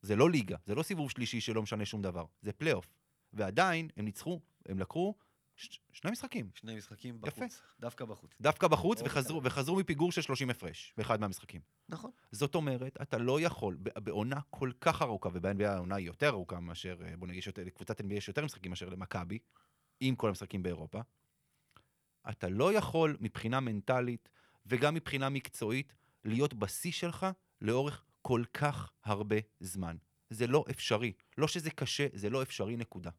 [0.02, 2.86] זה לא ליגה, זה לא סיבוב שלישי שלא משנה שום דבר, זה פלייאוף.
[3.34, 5.16] ועדיין הם ניצחו, הם לקחו
[5.56, 6.50] ש, שני משחקים.
[6.56, 7.28] שני משחקים יפה.
[7.42, 7.62] בחוץ.
[7.80, 8.32] דווקא בחוץ.
[8.42, 9.12] דווקא בחוץ, אוקיי.
[9.12, 11.62] וחזרו, וחזרו מפיגור של 30 הפרש באחד מהמשחקים.
[11.90, 12.12] נכון.
[12.32, 16.98] זאת אומרת, אתה לא יכול, בעונה כל כך ארוכה, וב-NBA העונה היא יותר ארוכה מאשר,
[17.06, 19.40] אה, בוא נגיד, יותר- לקבוצת NBA יש יותר משחקים מאשר למכבי,
[20.00, 21.02] עם כל המשחקים באירופה,
[22.30, 24.30] אתה לא יכול מבחינה מנטלית
[24.66, 25.94] וגם מבחינה מקצועית
[26.26, 27.26] להיות בשיא שלך
[27.62, 29.98] לאורך כל כך הרבה זמן.
[30.30, 31.14] זה לא אפשרי.
[31.38, 33.10] לא שזה קשה, זה לא אפשרי, נקודה.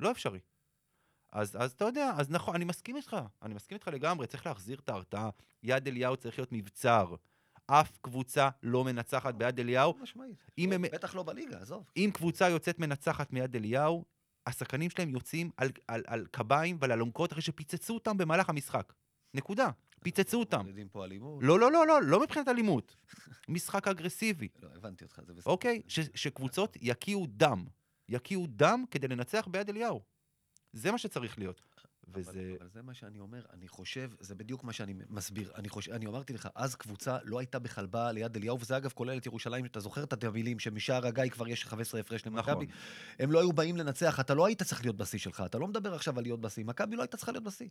[0.00, 0.40] לא אפשרי.
[1.32, 4.78] אז, אז אתה יודע, אז נכון, אני מסכים איתך, אני מסכים איתך לגמרי, צריך להחזיר
[4.84, 5.30] את ההרתעה.
[5.62, 7.14] יד אליהו צריך להיות מבצר.
[7.66, 9.94] אף קבוצה לא מנצחת ביד אליהו.
[10.02, 10.36] משמעית.
[10.58, 11.84] לא, הם- בטח לא בליגה, עזוב.
[11.96, 14.04] אם קבוצה יוצאת מנצחת מיד אליהו,
[14.46, 18.92] השחקנים שלהם יוצאים על, על, על קביים ועל אלונקות אחרי שפיצצו אותם במהלך המשחק.
[19.34, 19.70] נקודה.
[20.02, 20.60] פיצצו אותם.
[20.66, 21.42] מודדים פה אלימות.
[21.42, 22.96] לא, לא, לא, לא, לא מבחינת אלימות.
[23.48, 25.50] משחק אגרסיבי, לא, הבנתי אותך, זה בסדר.
[25.50, 25.82] אוקיי?
[25.88, 27.64] שקבוצות יקיעו דם.
[28.08, 30.00] יקיעו דם כדי לנצח ביד אליהו.
[30.72, 31.60] זה מה שצריך להיות.
[32.14, 32.30] וזה...
[32.30, 35.52] אבל, אבל זה מה שאני אומר, אני חושב, זה בדיוק מה שאני מסביר.
[35.54, 38.92] אני חושב, אני אמרתי לך, אז קבוצה לא הייתה בכלל באה ליד אליהו, וזה אגב
[38.92, 42.66] כולל את ירושלים, אתה זוכר את המילים שמשער הגיא כבר יש 15 הפרש למכבי?
[42.66, 42.66] נכון.
[43.18, 45.94] הם לא היו באים לנצח, אתה לא היית צריך להיות בשיא שלך, אתה לא מדבר
[45.94, 47.68] עכשיו על להיות בשיא, מכבי לא הייתה צריכה להיות בשיא.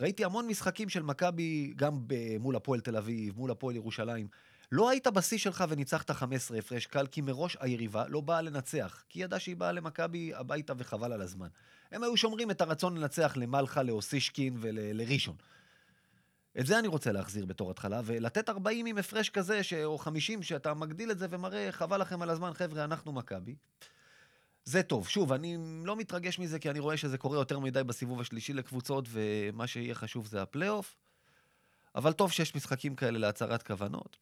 [0.00, 4.28] ראיתי המון משחקים של מכבי, גם ב- מול הפועל תל אביב, מול הפועל ירושלים.
[4.72, 9.04] לא היית בשיא שלך וניצחת 15 הפרש קל, כי מראש היריבה לא באה לנצח.
[9.08, 11.48] כי היא ידעה שהיא באה למכבי הביתה וחבל על הזמן.
[11.92, 15.36] הם היו שומרים את הרצון לנצח למלחה, לאוסישקין ולראשון.
[16.58, 19.72] את זה אני רוצה להחזיר בתור התחלה, ולתת 40 עם הפרש כזה, ש...
[19.72, 23.54] או 50, שאתה מגדיל את זה ומראה, חבל לכם על הזמן, חבר'ה, אנחנו מכבי.
[24.64, 25.08] זה טוב.
[25.08, 29.04] שוב, אני לא מתרגש מזה, כי אני רואה שזה קורה יותר מדי בסיבוב השלישי לקבוצות,
[29.08, 30.96] ומה שיהיה חשוב זה הפלייאוף.
[31.94, 34.16] אבל טוב שיש משחקים כאלה להצהרת כוונות.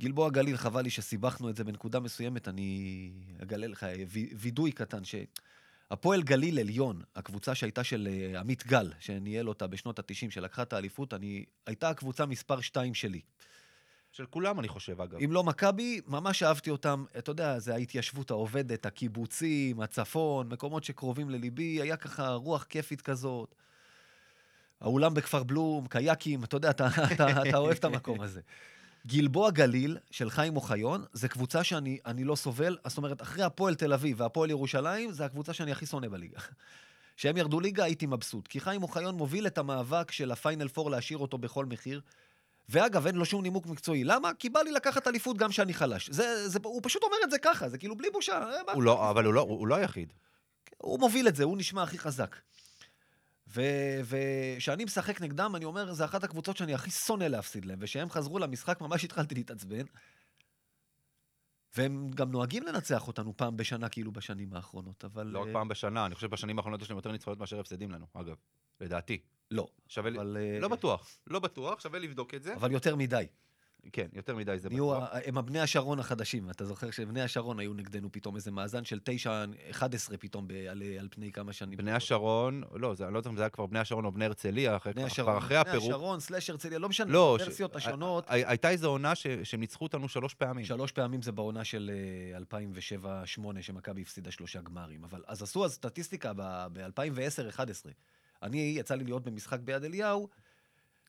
[0.00, 3.10] גלבוע גליל, חבל לי שסיבכנו את זה בנקודה מסוימת, אני
[3.42, 9.48] אגלה לך וי- וידוי קטן, שהפועל גליל עליון, הקבוצה שהייתה של אה, עמית גל, שניהל
[9.48, 13.20] אותה בשנות ה-90, שלקחה את האליפות, אני, הייתה הקבוצה מספר 2 שלי.
[14.12, 15.18] של כולם, אני חושב, אגב.
[15.24, 17.04] אם לא מכבי, ממש אהבתי אותם.
[17.18, 23.54] אתה יודע, זה ההתיישבות העובדת, הקיבוצים, הצפון, מקומות שקרובים לליבי, היה ככה רוח כיפית כזאת.
[24.80, 28.40] האולם בכפר בלום, קייקים, אתה יודע, אתה, אתה, אתה אוהב את המקום הזה.
[29.06, 33.74] גלבוע גליל של חיים אוחיון, זה קבוצה שאני אני לא סובל, זאת אומרת, אחרי הפועל
[33.74, 36.40] תל אביב והפועל ירושלים, זה הקבוצה שאני הכי שונא בליגה.
[37.16, 41.18] כשהם ירדו ליגה הייתי מבסוט, כי חיים אוחיון מוביל את המאבק של הפיינל פור להשאיר
[41.18, 42.00] אותו בכל מחיר.
[42.68, 44.04] ואגב, אין לו שום נימוק מקצועי.
[44.04, 44.30] למה?
[44.38, 46.10] כי בא לי לקחת אליפות גם כשאני חלש.
[46.10, 48.32] זה, זה, הוא פשוט אומר את זה ככה, זה כאילו בלי בושה.
[48.32, 48.72] אה?
[48.72, 50.12] הוא לא, אבל הוא לא, הוא לא היחיד.
[50.78, 52.36] הוא מוביל את זה, הוא נשמע הכי חזק.
[53.50, 58.38] וכשאני משחק נגדם, אני אומר, זה אחת הקבוצות שאני הכי שונא להפסיד להם, וכשהם חזרו
[58.38, 59.84] למשחק, ממש התחלתי להתעצבן.
[61.76, 65.26] והם גם נוהגים לנצח אותנו פעם בשנה, כאילו בשנים האחרונות, אבל...
[65.26, 67.90] לא רק אה, פעם בשנה, אני חושב בשנים האחרונות יש להם יותר ניצחונות מאשר הפסדים
[67.90, 68.36] לנו, אגב.
[68.80, 69.22] לדעתי.
[69.50, 69.68] לא.
[69.88, 70.10] שווה.
[70.10, 72.54] אבל, אה, לא בטוח, לא בטוח, שווה לבדוק את זה.
[72.54, 73.26] אבל יותר מדי.
[73.92, 75.04] כן, יותר מדי זה בטוח.
[75.24, 76.50] הם הבני השרון החדשים.
[76.50, 80.82] אתה זוכר שבני השרון היו נגדנו פתאום איזה מאזן של 9, 11 פתאום ב- על,
[81.00, 81.78] על פני כמה שנים.
[81.78, 84.24] בני השרון, לא, זה, אני לא זוכר אם זה היה כבר בני השרון או בני
[84.24, 85.88] הרצליה, אחרי, בני כבר השרון, אחרי בני הפירוק.
[85.90, 88.24] השרון, סלאש הרצליה, לא משנה, לא, הוורסיות ש- השונות.
[88.28, 90.64] הי- הייתה איזו עונה ש- שהם ניצחו אותנו שלוש פעמים.
[90.64, 91.90] שלוש פעמים זה בעונה של
[92.34, 92.38] אה,
[93.58, 95.04] 2007-2008, שמכבי הפסידה שלושה גמרים.
[95.04, 97.88] אבל אז עשו אז סטטיסטיקה ב-2010-2011.
[98.42, 100.28] אני, יצא לי להיות במשחק ביד אליהו,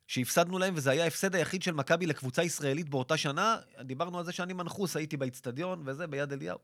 [0.10, 3.58] שהפסדנו להם, וזה היה ההפסד היחיד של מכבי לקבוצה ישראלית באותה שנה.
[3.82, 6.58] דיברנו על זה שאני מנחוס, הייתי באיצטדיון, וזה, ביד אליהו.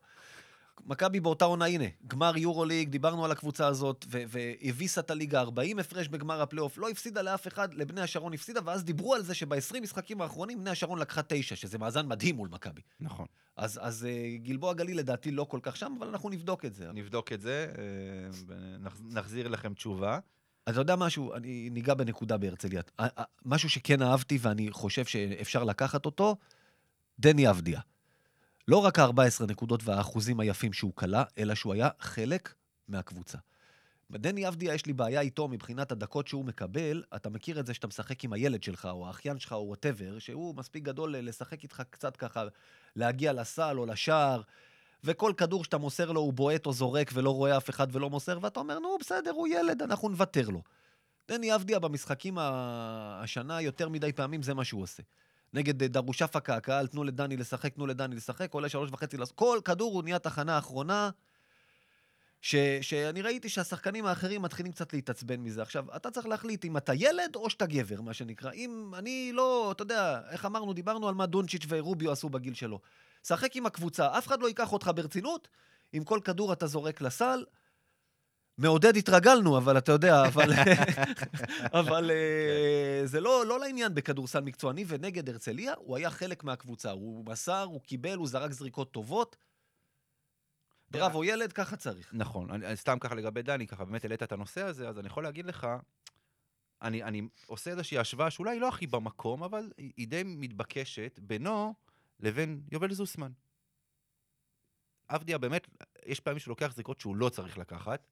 [0.86, 6.08] מכבי באותה עונה, הנה, גמר יורוליג, דיברנו על הקבוצה הזאת, והביסה את הליגה 40 הפרש
[6.08, 10.20] בגמר הפלייאוף, לא הפסידה לאף אחד, לבני השרון הפסידה, ואז דיברו על זה שב-20 משחקים
[10.20, 12.80] האחרונים בני השרון לקחה תשע, שזה מאזן מדהים מול מכבי.
[13.00, 13.26] נכון.
[13.56, 16.92] אז, אז אה, גלבוע גליל לדעתי לא כל כך שם, אבל אנחנו נבדוק את זה.
[16.92, 20.18] נבדוק את זה, אה, נחזיר לכם תשובה.
[20.68, 22.82] אתה יודע משהו, אני ניגע בנקודה בהרצליה.
[23.44, 26.36] משהו שכן אהבתי ואני חושב שאפשר לקחת אותו,
[27.18, 27.80] דני אבדיה.
[28.68, 32.54] לא רק ה-14 נקודות והאחוזים היפים שהוא קלע, אלא שהוא היה חלק
[32.88, 33.38] מהקבוצה.
[34.10, 37.02] דני אבדיה, יש לי בעיה איתו מבחינת הדקות שהוא מקבל.
[37.16, 40.54] אתה מכיר את זה שאתה משחק עם הילד שלך, או האחיין שלך, או whatever, שהוא
[40.54, 42.44] מספיק גדול לשחק איתך קצת ככה,
[42.96, 44.42] להגיע לסל או לשער,
[45.04, 48.38] וכל כדור שאתה מוסר לו הוא בועט או זורק ולא רואה אף אחד ולא מוסר,
[48.42, 50.62] ואתה אומר, נו, בסדר, הוא ילד, אנחנו נוותר לו.
[51.28, 55.02] דני אבדיה במשחקים השנה יותר מדי פעמים זה מה שהוא עושה.
[55.52, 59.94] נגד אה, דרושפקה, הקהל, תנו לדני לשחק, תנו לדני לשחק, עולה שלוש וחצי, כל כדור
[59.94, 61.10] הוא נהיה תחנה אחרונה,
[62.40, 65.62] ש, שאני ראיתי שהשחקנים האחרים מתחילים קצת להתעצבן מזה.
[65.62, 68.52] עכשיו, אתה צריך להחליט אם אתה ילד או שאתה גבר, מה שנקרא.
[68.52, 72.80] אם אני לא, אתה יודע, איך אמרנו, דיברנו על מה דונצ'יץ' ורוביו עשו בגיל שלו.
[73.28, 75.48] שחק עם הקבוצה, אף אחד לא ייקח אותך ברצינות,
[75.94, 77.44] אם כל כדור אתה זורק לסל.
[78.58, 80.52] מעודד התרגלנו, אבל אתה יודע, אבל,
[81.80, 86.90] אבל אה, זה לא, לא לעניין בכדורסל מקצועני, ונגד הרצליה הוא היה חלק מהקבוצה.
[86.90, 89.36] הוא מסר, הוא קיבל, הוא זרק זריקות טובות.
[90.90, 92.10] בראבו ילד, ככה צריך.
[92.12, 95.22] נכון, אני, סתם ככה לגבי דני, ככה באמת העלית את הנושא הזה, אז אני יכול
[95.22, 95.66] להגיד לך,
[96.82, 101.74] אני, אני עושה איזושהי השוואה שאולי לא הכי במקום, אבל היא די מתבקשת בינו
[102.20, 103.32] לבין יובל זוסמן.
[105.08, 105.66] עבדיה באמת,
[106.06, 108.06] יש פעמים שהוא לוקח זריקות שהוא לא צריך לקחת,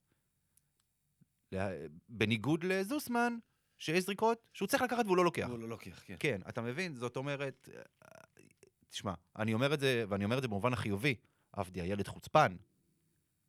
[2.08, 3.36] בניגוד לזוסמן,
[3.78, 5.46] שיש זריקות שהוא צריך לקחת והוא לא לוקח.
[5.48, 6.16] הוא לא לוקח, כן.
[6.18, 6.94] כן, אתה מבין?
[6.94, 8.08] זאת אומרת, אה,
[8.88, 11.14] תשמע, אני אומר את זה, ואני אומר את זה במובן החיובי.
[11.52, 12.56] עבדיה ילד חוצפן.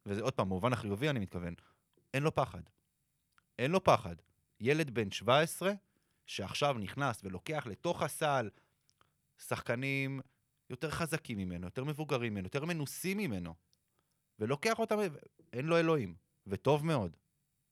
[0.06, 1.54] וזה עוד פעם, במובן החיובי אני מתכוון.
[2.14, 2.62] אין לו פחד.
[3.60, 4.16] אין לו פחד.
[4.60, 5.72] ילד בן 17,
[6.26, 8.50] שעכשיו נכנס ולוקח לתוך הסל
[9.38, 10.22] שחקנים
[10.70, 13.54] יותר חזקים ממנו, יותר מבוגרים ממנו, יותר מנוסים ממנו,
[14.40, 14.98] ולוקח אותם,
[15.54, 16.16] אין לו אלוהים.
[16.48, 17.18] וטוב מאוד.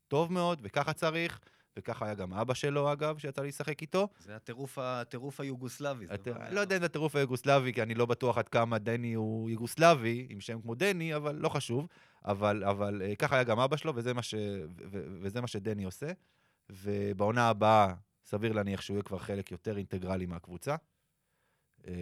[0.08, 1.39] טוב מאוד, וככה צריך,
[1.77, 4.08] וככה היה גם אבא שלו, אגב, שיצא לי לשחק איתו.
[4.19, 6.06] זה הטירוף, הטירוף היוגוסלבי.
[6.06, 6.13] דבר-
[6.51, 10.27] לא יודע אם זה הטירוף היוגוסלבי, כי אני לא בטוח עד כמה דני הוא יוגוסלבי,
[10.29, 11.88] עם שם כמו דני, אבל לא חשוב.
[12.25, 14.34] אבל, אבל אה, ככה היה גם אבא שלו, וזה מה, ש,
[14.91, 16.08] ו- וזה מה שדני עושה.
[16.69, 17.93] ובעונה הבאה,
[18.25, 20.75] סביר להניח שהוא יהיה כבר חלק יותר אינטגרלי מהקבוצה.
[21.88, 21.93] אה,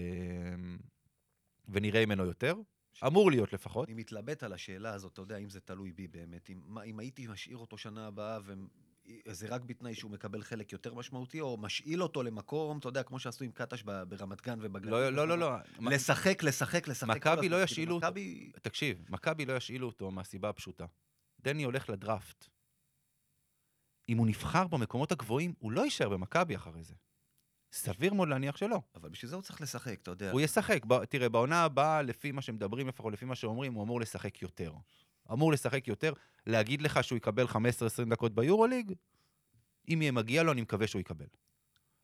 [1.70, 2.56] ונראה ממנו יותר.
[3.08, 3.88] אמור להיות לפחות.
[3.88, 6.50] אני מתלבט על השאלה הזאת, אתה יודע, אם זה תלוי בי באמת.
[6.50, 8.40] אם, מה, אם הייתי משאיר אותו שנה הבאה,
[9.26, 13.20] וזה רק בתנאי שהוא מקבל חלק יותר משמעותי, או משאיל אותו למקום, אתה יודע, כמו
[13.20, 14.94] שעשו עם קטש ברמת גן ובגליל.
[14.94, 15.52] לא, לא, לא, לא.
[15.92, 17.10] לשחק, לשחק, לשחק.
[17.16, 17.36] מכבי.
[17.36, 18.08] לא כאילו, ישאילו אותו.
[18.08, 18.52] מכבי...
[18.62, 20.86] תקשיב, מכבי לא ישאילו אותו מהסיבה הפשוטה.
[21.42, 22.48] דני הולך לדראפט.
[24.10, 26.96] אם הוא נבחר במקומות הגבוהים, הוא לא יישאר במכבי אחרי זה.
[27.72, 28.82] סביר מאוד להניח שלא.
[28.96, 30.32] אבל בשביל זה הוא צריך לשחק, אתה יודע.
[30.32, 30.86] הוא ישחק.
[30.86, 34.74] ב- תראה, בעונה הבאה, לפי מה שמדברים, לפחות לפי מה שאומרים, הוא אמור לשחק יותר.
[35.32, 36.14] אמור לשחק יותר.
[36.48, 37.56] להגיד לך שהוא יקבל 15-20
[38.10, 38.94] דקות ביורוליג?
[39.90, 41.26] אם יהיה מגיע לו, אני מקווה שהוא יקבל.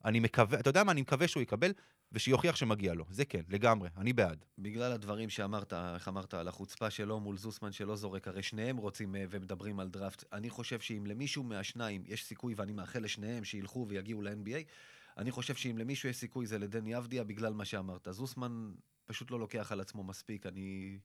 [0.04, 0.92] אני מקווה, אתה יודע מה?
[0.92, 1.72] אני מקווה שהוא יקבל,
[2.12, 3.04] ושיוכיח שמגיע לו.
[3.10, 4.44] זה כן, לגמרי, אני בעד.
[4.58, 9.16] בגלל הדברים שאמרת, איך אמרת, על החוצפה שלו מול זוסמן שלא זורק, הרי שניהם רוצים
[9.16, 10.24] אה, ומדברים על דראפט.
[10.32, 14.64] אני חושב שאם למישהו מהשניים יש סיכוי, ואני מאחל לשניהם שילכו ויגיעו ל-NBA,
[15.18, 18.08] אני חושב שאם למישהו יש סיכוי זה לדני אבדיה בגלל מה שאמרת.
[18.10, 20.98] זוסמן פשוט לא לוקח על עצמו מספיק, אני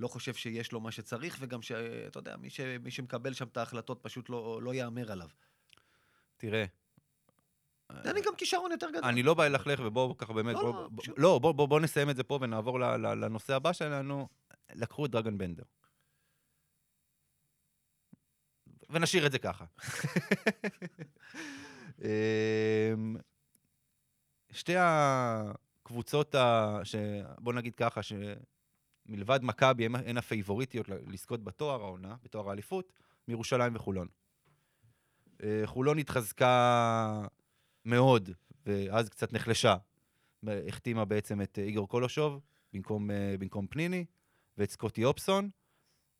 [0.00, 2.60] לא חושב שיש לו מה שצריך, וגם שאתה יודע, מי, ש...
[2.60, 5.28] מי שמקבל שם את ההחלטות פשוט לא, לא יאמר עליו.
[6.36, 6.64] תראה,
[7.92, 9.04] דני גם כישרון יותר גדול.
[9.04, 11.68] אני לא בא ללכלך, ובואו ככה באמת, לא, בואו לא, בוא, פשוט- לא, בוא, בוא,
[11.68, 14.28] בוא נסיים את זה פה ונעבור ל, ל, לנושא הבא שלנו.
[14.74, 15.62] לקחו את דרגן בנדר.
[18.90, 19.64] ונשאיר את זה ככה.
[22.02, 23.16] אמ,
[24.50, 26.78] שתי הקבוצות, ה...
[26.84, 26.94] ש...
[27.38, 32.92] בוא נגיד ככה, שמלבד מכבי הן- הפייבוריטיות לזכות בתואר העונה, בתואר האליפות,
[33.28, 34.08] מירושלים וחולון.
[35.42, 37.26] אה, חולון התחזקה
[37.84, 38.30] מאוד,
[38.66, 39.76] ואז קצת נחלשה.
[40.68, 42.40] החתימה בעצם את איגור קולושוב
[42.72, 44.04] במקום, אה, במקום פניני,
[44.58, 45.50] ואת סקוטי אופסון,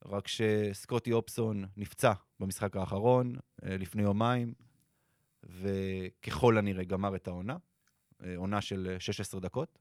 [0.05, 4.55] רק שסקוטי אופסון נפצע במשחק האחרון אה, לפני יומיים,
[5.49, 7.57] וככל הנראה גמר את העונה,
[8.25, 9.79] אה, עונה של אה, 16 דקות.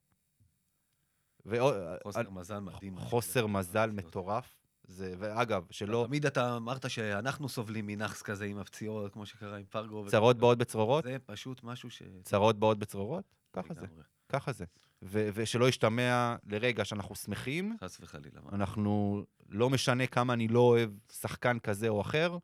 [1.46, 2.98] ועוד- חוסר אה, מזל מדהים.
[2.98, 4.54] חוסר מזל מטורף.
[4.84, 6.04] זה, ואגב, שלא...
[6.08, 10.06] תמיד אתה אמרת שאנחנו סובלים מנאחס כזה עם הפציעות, כמו שקרה עם פרגו.
[10.08, 11.04] צרות באות בצרורות?
[11.04, 12.02] זה פשוט משהו ש...
[12.24, 13.24] צרות באות בצרורות?
[13.54, 13.88] ככה זה.
[14.30, 14.66] ככה זה.
[15.02, 18.40] ו- ושלא ישתמע לרגע שאנחנו שמחים, חס וחלילה.
[18.52, 22.38] אנחנו, לא משנה כמה אני לא אוהב שחקן כזה או אחר, אה,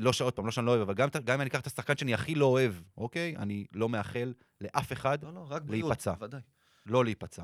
[0.00, 1.96] לא שעוד פעם, לא שאני לא אוהב, אבל גם, גם אם אני אקח את השחקן
[1.96, 3.36] שאני הכי לא אוהב, אוקיי?
[3.36, 6.12] אני לא מאחל לאף אחד לא, לא, רק בריאות, להיפצע.
[6.12, 6.40] בוודאי.
[6.86, 7.42] לא להיפצע.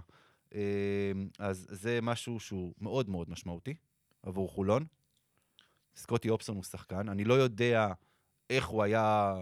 [0.54, 3.74] אה, אז זה משהו שהוא מאוד מאוד משמעותי
[4.22, 4.86] עבור חולון.
[5.96, 7.92] סקוטי אופסון הוא שחקן, אני לא יודע
[8.50, 9.34] איך הוא היה,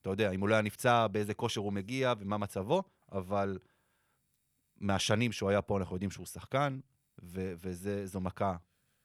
[0.00, 3.58] אתה יודע, אם הוא לא היה נפצע, באיזה כושר הוא מגיע ומה מצבו, אבל
[4.76, 6.80] מהשנים שהוא היה פה אנחנו יודעים שהוא שחקן,
[7.22, 8.56] וזו מכה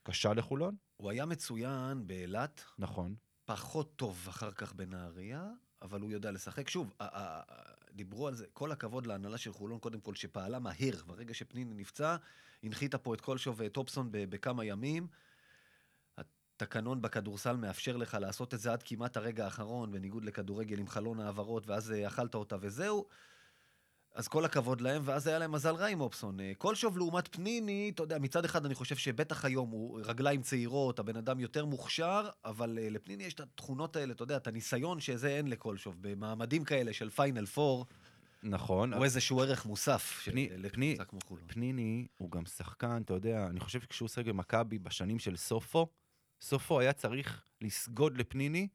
[0.03, 3.15] קשה לחולון, הוא היה מצוין באילת, נכון.
[3.45, 5.49] פחות טוב אחר כך בנהריה,
[5.81, 6.69] אבל הוא יודע לשחק.
[6.69, 6.93] שוב,
[7.91, 11.03] דיברו על זה, כל הכבוד להנהלה של חולון, קודם כל, שפעלה מהר.
[11.07, 12.15] ברגע שפניני נפצע,
[12.63, 15.07] הנחיתה פה את קולשוב ואת טופסון ב- בכמה ימים.
[16.17, 21.19] התקנון בכדורסל מאפשר לך לעשות את זה עד כמעט הרגע האחרון, בניגוד לכדורגל עם חלון
[21.19, 23.07] העברות, ואז אה, אכלת אותה וזהו.
[24.13, 26.39] אז כל הכבוד להם, ואז היה להם מזל רע עם אופסון.
[26.39, 30.99] אה, קולשוב לעומת פניני, אתה יודע, מצד אחד אני חושב שבטח היום הוא רגליים צעירות,
[30.99, 34.99] הבן אדם יותר מוכשר, אבל אה, לפניני יש את התכונות האלה, אתה יודע, את הניסיון
[34.99, 35.95] שזה אין לקולשוב.
[36.01, 37.85] במעמדים כאלה של פיינל פור,
[38.43, 38.93] נכון.
[38.93, 41.43] הוא איזשהו ערך מוסף של פני- פני- לקבוצה כמו חולון.
[41.47, 45.87] פניני הוא גם שחקן, אתה יודע, אני חושב שכשהוא שיחק במכבי בשנים של סופו,
[46.41, 48.67] סופו היה צריך לסגוד לפניני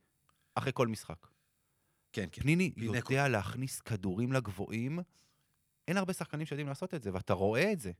[0.54, 1.26] אחרי כל משחק.
[2.12, 2.42] כן, כן.
[2.42, 2.72] פניני.
[2.76, 4.98] יודע להכניס כדורים לגבוהים,
[5.88, 7.92] אין הרבה שחקנים שיודעים לעשות את זה, ואתה רואה את זה.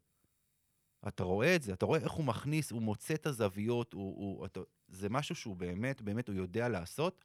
[1.09, 4.47] אתה רואה את זה, אתה רואה איך הוא מכניס, הוא מוצא את הזוויות, הוא, הוא,
[4.47, 7.25] אתה, זה משהו שהוא באמת, באמת, הוא יודע לעשות.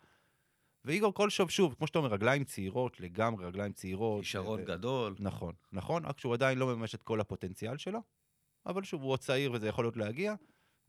[0.86, 4.24] ואיגור קולשוב, שוב, כמו שאתה אומר, רגליים צעירות, לגמרי רגליים צעירות.
[4.24, 5.16] כישרון ו- גדול.
[5.20, 8.00] נכון, נכון, רק שהוא עדיין לא מממש את כל הפוטנציאל שלו,
[8.66, 10.36] אבל שוב, הוא עוד צעיר וזה יכול להיות להגיע,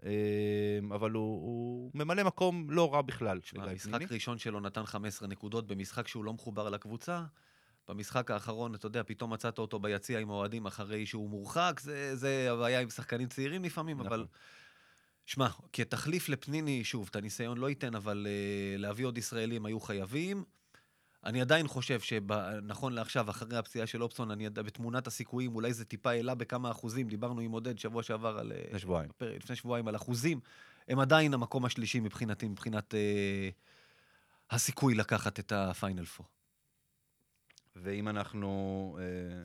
[0.02, 3.40] אמ, אבל הוא, הוא ממלא מקום לא רע בכלל.
[3.40, 4.06] תשמע, המשחק פניני.
[4.10, 7.24] ראשון שלו נתן 15 נקודות במשחק שהוא לא מחובר לקבוצה.
[7.88, 12.48] במשחק האחרון, אתה יודע, פתאום מצאת אותו ביציע עם האוהדים אחרי שהוא מורחק, זה, זה
[12.50, 14.06] הבעיה עם שחקנים צעירים לפעמים, נכון.
[14.06, 14.26] אבל...
[15.26, 20.44] שמע, כתחליף לפניני, שוב, את הניסיון לא ייתן, אבל uh, להביא עוד ישראלים היו חייבים.
[21.24, 25.84] אני עדיין חושב שנכון לעכשיו, אחרי הפציעה של אופסון, אני יודע, בתמונת הסיכויים, אולי זה
[25.84, 27.08] טיפה העלה בכמה אחוזים.
[27.08, 28.52] דיברנו עם עודד שבוע שעבר על...
[28.52, 29.10] אה, לפני שבועיים.
[29.10, 30.40] בפרק- לפני שבועיים על אחוזים.
[30.88, 33.48] הם עדיין המקום השלישי מבחינתי, מבחינת אה,
[34.50, 36.26] הסיכוי לקחת את הפיינל פור.
[37.76, 39.44] ואם אנחנו אה,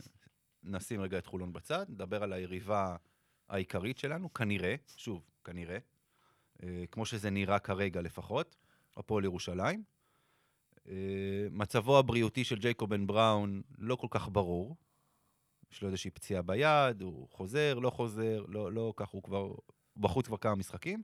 [0.63, 2.95] נשים רגע את חולון בצד, נדבר על היריבה
[3.49, 5.77] העיקרית שלנו, כנראה, שוב, כנראה,
[6.63, 8.55] אה, כמו שזה נראה כרגע לפחות,
[8.97, 9.83] הפועל ירושלים.
[10.87, 14.75] אה, מצבו הבריאותי של ג'ייקובן בראון לא כל כך ברור.
[15.71, 19.53] יש לו איזושהי פציעה ביד, הוא חוזר, לא חוזר, לא, לא כך, הוא כבר
[19.97, 21.03] בחוץ כבר כמה משחקים.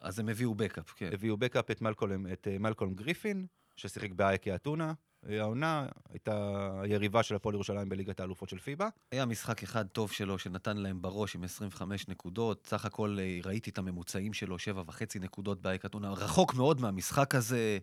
[0.00, 1.10] אז הם הביאו בקאפ, כן.
[1.12, 4.92] הביאו בקאפ את מלקולם, את אה, מלקולם גריפין, ששיחק באייקי אתונה.
[5.28, 8.88] העונה הייתה היריבה של הפועל ירושלים בליגת האלופות של פיבה.
[9.12, 12.66] היה משחק אחד טוב שלו שנתן להם בראש עם 25 נקודות.
[12.66, 16.10] סך הכל אה, ראיתי את הממוצעים שלו, שבע וחצי נקודות באייקתונה.
[16.12, 17.78] רחוק מאוד מהמשחק הזה.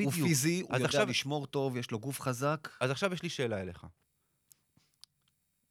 [0.00, 2.68] הוא פיזי, הוא יודע עכשיו- לשמור טוב, יש לו גוף חזק.
[2.80, 3.86] אז עכשיו יש לי שאלה אליך.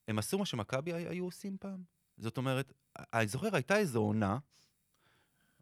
[0.07, 1.83] הם עשו מה שמכבי הי- היו עושים פעם?
[2.17, 4.37] זאת אומרת, אני זוכר, הייתה איזו עונה,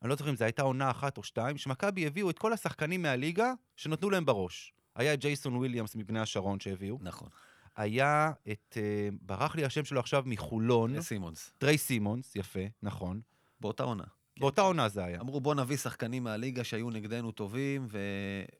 [0.01, 3.01] אני לא זוכר אם זו הייתה עונה אחת או שתיים, שמכבי הביאו את כל השחקנים
[3.01, 4.73] מהליגה שנתנו להם בראש.
[4.95, 7.30] היה את ג'ייסון וויליאמס מבני השרון שהביאו, נכון.
[7.75, 11.54] היה את, אה, ברח לי השם שלו עכשיו מחולון, סימונס.
[11.58, 13.21] טריי סימונס, יפה, נכון.
[13.60, 14.04] באותה עונה.
[14.39, 15.19] באותה עונה זה היה.
[15.19, 17.99] אמרו, בוא נביא שחקנים מהליגה שהיו נגדנו טובים, ו...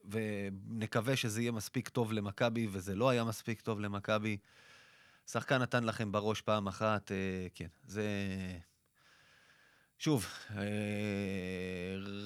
[0.10, 4.38] ונקווה שזה יהיה מספיק טוב למכבי, וזה לא היה מספיק טוב למכבי.
[5.28, 8.06] שחקן נתן לכם בראש פעם אחת, אה, כן, זה...
[10.04, 10.26] שוב,
[10.58, 10.64] אה,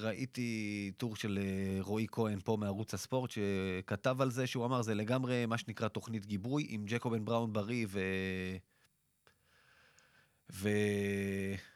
[0.02, 4.94] ראיתי טור של אה, רועי כהן פה מערוץ הספורט, שכתב על זה, שהוא אמר, זה
[4.94, 8.00] לגמרי מה שנקרא תוכנית גיבוי, עם ג'קובן בראון בריא ו...
[10.52, 10.68] ו...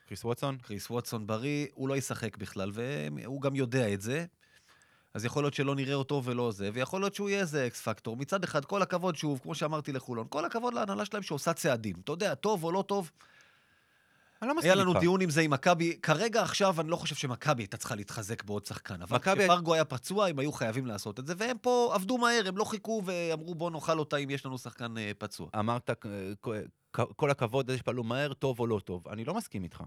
[0.07, 0.59] קריס ווטסון?
[0.59, 4.27] קריס ווטסון בריא, הוא לא ישחק בכלל, והוא גם יודע את זה.
[5.15, 8.17] אז יכול להיות שלא נראה אותו ולא זה, ויכול להיות שהוא יהיה איזה אקס פקטור.
[8.17, 11.97] מצד אחד, כל הכבוד, שוב, כמו שאמרתי לחולון, כל הכבוד להנהלה שלהם שעושה צעדים.
[12.05, 13.11] אתה יודע, טוב או לא טוב,
[14.43, 14.91] אני לא מסכים היה איתך.
[14.91, 15.97] לנו דיון עם זה עם מכבי.
[16.03, 19.03] כרגע, עכשיו, אני לא חושב שמכבי הייתה צריכה להתחזק בעוד שחקן.
[19.03, 22.43] אבל מכבי- כשפרגו היה פצוע, הם היו חייבים לעשות את זה, והם פה עבדו מהר,
[22.49, 25.49] הם לא חיכו ואמרו, בואו נאכל אותה אם יש לנו שחקן אה, פצוע.
[25.59, 25.95] אמרת, אה,
[26.41, 26.57] כל-
[27.17, 29.09] כל הכבוד, זה שפעלו מהר, טוב או לא טוב.
[29.09, 29.83] אני לא מסכים איתך.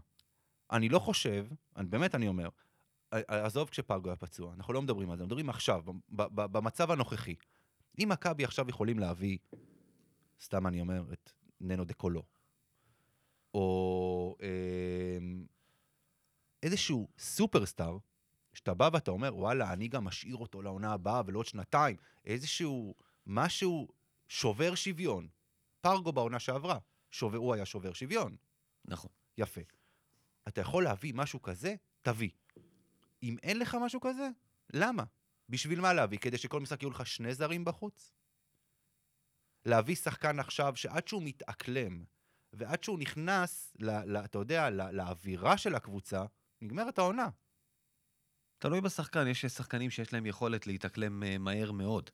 [0.72, 1.46] אני לא חושב,
[1.78, 2.50] אני, באמת אני אומר,
[3.14, 6.92] ע- עזוב כשפרגו היה פצוע, אנחנו לא מדברים על זה, מדברים עכשיו, ב- ב- במצב
[6.92, 7.36] הנוכחי.
[8.04, 9.38] אם מכבי עכשיו יכולים להביא,
[10.42, 11.32] סתם אני אומר, את
[11.62, 12.24] ננו דה קולו,
[13.54, 15.18] או אה,
[16.64, 17.98] איזשהו סופרסטאר,
[18.54, 22.96] שאתה בא ואתה אומר, וואלה, אני גם משאיר אותו לעונה הבאה ולעוד שנתיים, איזשהו
[23.28, 23.88] משהו
[24.28, 25.28] שובר שוויון.
[25.82, 26.80] פרגו בעונה שעברה,
[27.12, 28.36] שובר, הוא היה שובר שוויון.
[28.86, 29.10] נכון.
[29.38, 29.62] יפה.
[30.48, 31.76] אתה יכול להביא משהו כזה?
[32.02, 32.30] תביא.
[33.24, 34.30] אם אין לך משהו כזה,
[34.74, 35.04] למה?
[35.50, 36.18] בשביל מה להביא?
[36.18, 38.12] כדי שכל משחק יהיו לך שני זרים בחוץ?
[39.66, 42.04] להביא שחקן עכשיו שעד שהוא מתאקלם,
[42.54, 46.26] ועד שהוא נכנס, ל, ל, אתה יודע, ל, לאווירה של הקבוצה,
[46.62, 47.30] נגמרת העונה.
[48.60, 52.10] תלוי בשחקן, יש שחקנים שיש להם יכולת להתאקלם אה, מהר מאוד.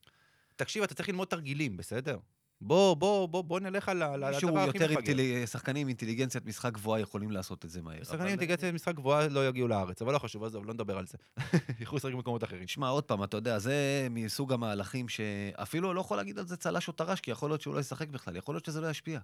[0.55, 2.17] תקשיב, אתה צריך ללמוד תרגילים, בסדר?
[2.61, 4.97] בוא, בוא, בוא, בוא נלך על מישהו הדבר הכי יותר מפגר.
[4.97, 5.47] אינטלי...
[5.47, 8.03] שחקנים עם אינטליגנציית משחק גבוהה יכולים לעשות את זה מהר.
[8.03, 11.05] שחקנים אבל- אינטגרציה במשחק גבוהה לא יגיעו לארץ, אבל לא חשוב, עזוב, לא נדבר על
[11.05, 11.17] זה.
[11.79, 12.67] ילכו לשחק במקומות אחרים.
[12.67, 16.87] שמע, עוד פעם, אתה יודע, זה מסוג המהלכים שאפילו לא יכול להגיד על זה צל"ש
[16.87, 19.19] או טר"ש, כי יכול להיות שהוא לא ישחק בכלל, יכול להיות שזה לא ישפיע.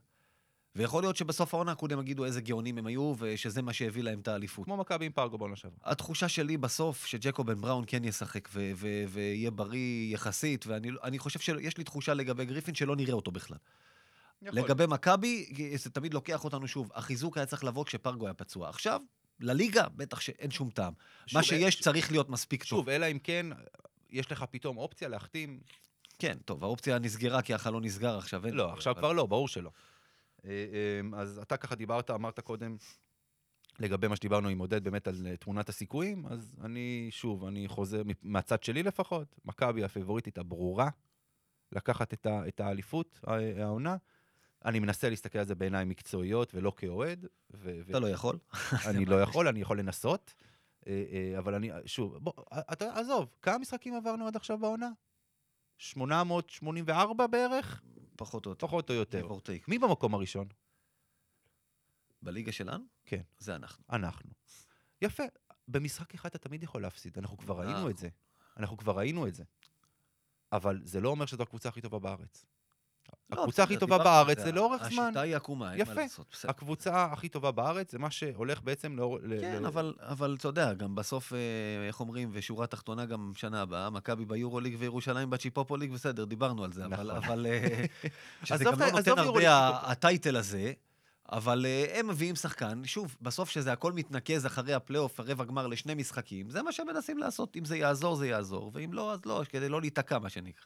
[0.76, 4.28] ויכול להיות שבסוף העונה כולם יגידו איזה גאונים הם היו, ושזה מה שהביא להם את
[4.28, 4.66] האליפות.
[4.66, 5.78] כמו מכבי עם פרגו בעונה שעברה.
[5.84, 11.40] התחושה שלי בסוף שג'קובן בראון כן ישחק ו- ו- ויהיה בריא יחסית, ואני אני חושב
[11.40, 13.58] שיש לי תחושה לגבי גריפין שלא נראה אותו בכלל.
[14.42, 15.46] לגבי מכבי,
[15.76, 18.70] זה תמיד לוקח אותנו שוב, החיזוק היה צריך לבוא כשפרגו היה פצוע.
[18.70, 19.02] עכשיו,
[19.40, 20.94] לליגה, בטח שאין שום טעם.
[21.28, 22.70] שוב, מה שיש ש- צריך להיות מספיק טוב.
[22.70, 23.46] שוב, אלא אם כן,
[24.10, 25.60] יש לך פתאום אופציה להחתים...
[26.20, 28.44] כן, טוב, האופציה נסגרה כי החלון נסגר עכשיו.
[28.52, 29.70] לא, עכשיו אבל- כבר לא, ברור שלא.
[30.46, 30.52] אה,
[31.14, 32.78] אה, אז אתה ככה דיברת, אמרת קודם,
[33.80, 38.02] לגבי מה שדיברנו עם עודד באמת על אה, תמונת הסיכויים, אז אני, שוב, אני חוזר,
[38.24, 40.90] מהצד שלי לפחות, מכבי הפיבוריטית הברורה,
[41.72, 43.98] לקחת את ה- את האליפות, ה- העונה.
[44.66, 47.26] אני מנסה להסתכל על זה בעיניים מקצועיות ולא כאוהד.
[47.54, 48.38] ו- ו- אתה לא יכול.
[48.90, 50.34] אני לא יכול, אני יכול לנסות.
[50.88, 52.34] אה, אה, אבל אני, שוב, בוא,
[52.74, 54.90] אתה, עזוב, כמה משחקים עברנו עד עכשיו בעונה?
[55.78, 57.82] 884 בערך?
[58.16, 58.68] פחות או יותר.
[58.68, 59.28] פחות או יותר.
[59.68, 60.48] מי במקום הראשון?
[62.22, 62.84] בליגה שלנו?
[63.06, 63.22] כן.
[63.38, 63.84] זה אנחנו.
[63.90, 64.30] אנחנו.
[65.02, 65.24] יפה.
[65.68, 67.90] במשחק אחד אתה תמיד יכול להפסיד, אנחנו כבר ראינו.
[67.90, 68.10] את זה.
[68.58, 69.44] אנחנו כבר ראינו את זה.
[70.52, 72.46] אבל זה לא אומר שזו הקבוצה הכי טובה בארץ.
[73.30, 74.52] לא, הקבוצה הכי טובה בארץ זה.
[74.52, 75.04] לאורך זמן.
[75.04, 76.02] השיטה היא עקומה, אין מה יפה.
[76.02, 76.26] לעשות.
[76.32, 76.50] בסדר.
[76.50, 79.20] הקבוצה הכי טובה בארץ זה מה שהולך בעצם לאור...
[79.42, 81.38] כן, אבל, אתה יודע, גם בסוף, אה,
[81.88, 86.74] איך אומרים, ושורה תחתונה גם שנה הבאה, מכבי ביורוליג וירושלים בצ'מפיונס ליג, בסדר, דיברנו על
[86.74, 87.24] זה, אבל, נכון.
[87.24, 87.86] אבל אה,
[88.44, 89.70] שזה גם לא נותן הרבה.
[89.92, 90.74] ה title הזה,
[91.32, 95.94] אבל אה, הם מביאים שחקן, שוב, בסוף שזה הכל מתנקז אחרי הפלייאוף, הרבע גמר לשני
[95.94, 99.42] משחקים, זה מה שהם מנסים לעשות, אם זה יעזור, זה יעזור, ואם לא, אז לא,
[99.50, 100.66] כדי לא להיתקע, מה שנקרא.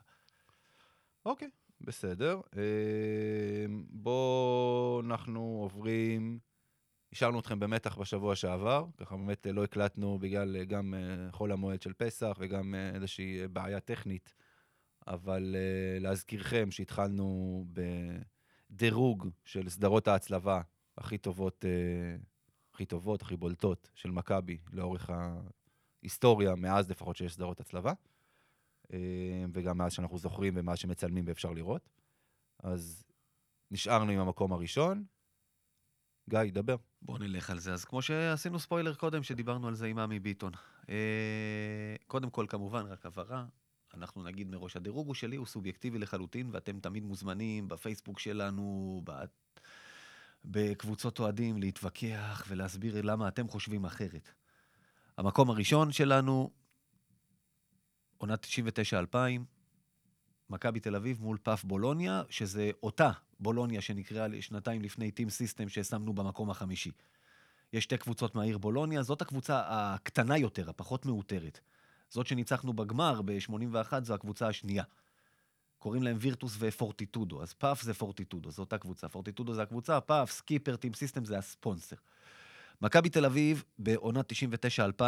[1.26, 1.50] אוקיי,
[1.82, 2.42] בסדר.
[2.58, 6.40] אה, בואו אנחנו עוברים...
[7.14, 11.52] השארנו אתכם במתח בשבוע שעבר, ככה באמת אה, לא הקלטנו בגלל אה, גם אה, חול
[11.52, 14.34] המועד של פסח וגם איזושהי בעיה טכנית,
[15.08, 15.56] אבל
[16.00, 17.66] להזכירכם שהתחלנו
[18.70, 20.62] בדירוג של סדרות ההצלבה
[20.98, 21.66] הכי טובות,
[22.74, 25.10] הכי טובות, הכי בולטות של מכבי לאורך
[26.04, 27.94] ההיסטוריה, מאז לפחות שיש סדרות הצלבה.
[28.94, 31.90] אה, וגם מאז שאנחנו זוכרים ומאז שמצלמים ואפשר לראות.
[32.64, 33.04] אז
[33.72, 35.04] נשארנו עם המקום הראשון.
[36.30, 36.76] גיא, דבר.
[37.02, 37.74] בואו נלך על זה.
[37.74, 40.52] אז כמו שעשינו ספוילר קודם, שדיברנו על זה עם עמי ביטון.
[40.90, 43.46] אה, קודם כל, כמובן, רק הבהרה.
[43.94, 49.12] אנחנו נגיד מראש, הדירוג הוא שלי, הוא סובייקטיבי לחלוטין, ואתם תמיד מוזמנים בפייסבוק שלנו, ב...
[50.46, 54.30] בקבוצות אוהדים, להתווכח ולהסביר למה אתם חושבים אחרת.
[55.18, 56.52] המקום הראשון שלנו,
[58.20, 58.46] עונת
[59.14, 59.18] 99-2000,
[60.50, 66.14] מכבי תל אביב מול פאף בולוניה, שזה אותה בולוניה שנקראה שנתיים לפני טים סיסטם ששמנו
[66.14, 66.92] במקום החמישי.
[67.74, 71.60] יש שתי קבוצות מהעיר בולוניה, זאת הקבוצה הקטנה יותר, הפחות מעוטרת.
[72.10, 74.84] זאת שניצחנו בגמר ב-81 זו הקבוצה השנייה.
[75.78, 79.10] קוראים להם וירטוס ופורטיטודו, אז פאף זה פורטיטודו, זו אותה קבוצה.
[79.10, 81.96] פורטיטודו זה הקבוצה, פאף, סקיפר, טים סיסטם זה הספונסר.
[82.82, 84.32] מכבי תל אביב, בעונת
[85.02, 85.04] 99-2000,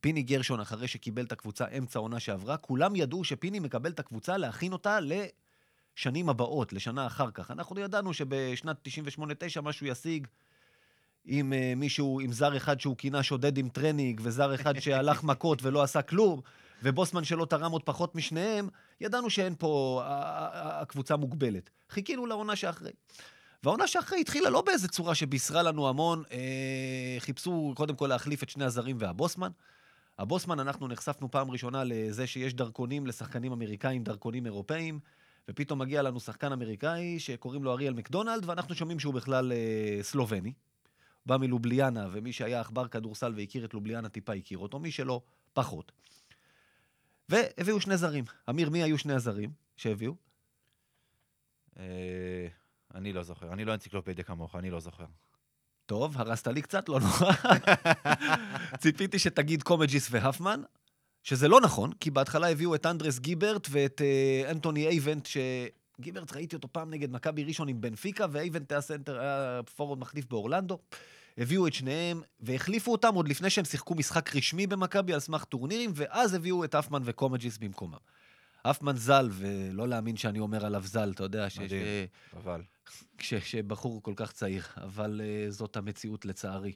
[0.00, 4.36] פיני גרשון, אחרי שקיבל את הקבוצה אמצע העונה שעברה, כולם ידעו שפיני מקבל את הקבוצה
[4.36, 7.50] להכין אותה לשנים הבאות, לשנה אחר כך.
[7.50, 8.88] אנחנו ידענו שבשנת
[9.18, 10.26] 98-9 משהו ישיג
[11.24, 15.62] עם אה, מישהו, עם זר אחד שהוא כינה שודד עם טרנינג, וזר אחד שהלך מכות
[15.62, 16.40] ולא עשה כלום,
[16.82, 18.68] ובוסמן שלא תרם עוד פחות משניהם,
[19.00, 20.02] ידענו שאין פה,
[20.54, 21.70] הקבוצה מוגבלת.
[21.90, 22.90] חיכינו לעונה שאחרי.
[23.62, 28.48] והעונה שאחרי התחילה לא באיזה צורה שבישרה לנו המון, אה, חיפשו קודם כל להחליף את
[28.48, 29.50] שני הזרים והבוסמן.
[30.20, 35.00] הבוסמן, אנחנו נחשפנו פעם ראשונה לזה שיש דרכונים לשחקנים אמריקאים, דרכונים אירופאים,
[35.48, 40.52] ופתאום מגיע לנו שחקן אמריקאי שקוראים לו אריאל מקדונלד, ואנחנו שומעים שהוא בכלל אה, סלובני.
[41.26, 45.92] בא מלובליאנה, ומי שהיה עכבר כדורסל והכיר את לובליאנה טיפה הכיר אותו, מי שלא, פחות.
[47.28, 48.24] והביאו שני זרים.
[48.50, 50.14] אמיר, מי היו שני הזרים שהביאו?
[51.78, 52.48] אה,
[52.94, 53.52] אני לא זוכר.
[53.52, 55.06] אני לא אנציקלופדיה כמוך, אני לא זוכר.
[55.90, 57.32] טוב, הרסת לי קצת, לא נורא.
[58.82, 60.62] ציפיתי שתגיד קומג'יס ואפמן,
[61.22, 66.56] שזה לא נכון, כי בהתחלה הביאו את אנדרס גיברט ואת אה, אנטוני אייבנט, שגיברט ראיתי
[66.56, 70.78] אותו פעם נגד מכבי ראשון עם בנפיקה, ואייבנט היה סנטר, היה forward מחליף באורלנדו.
[71.38, 75.92] הביאו את שניהם והחליפו אותם עוד לפני שהם שיחקו משחק רשמי במכבי על סמך טורנירים,
[75.94, 77.98] ואז הביאו את אפמן וקומג'יס במקומם.
[78.62, 81.58] אפמן ז"ל, ולא להאמין שאני אומר עליו ז"ל, אתה יודע, ש...
[81.58, 81.82] מדהים.
[81.82, 82.62] ש- אבל.
[83.18, 86.72] כש- שבחור כל כך צעיר, אבל uh, זאת המציאות לצערי.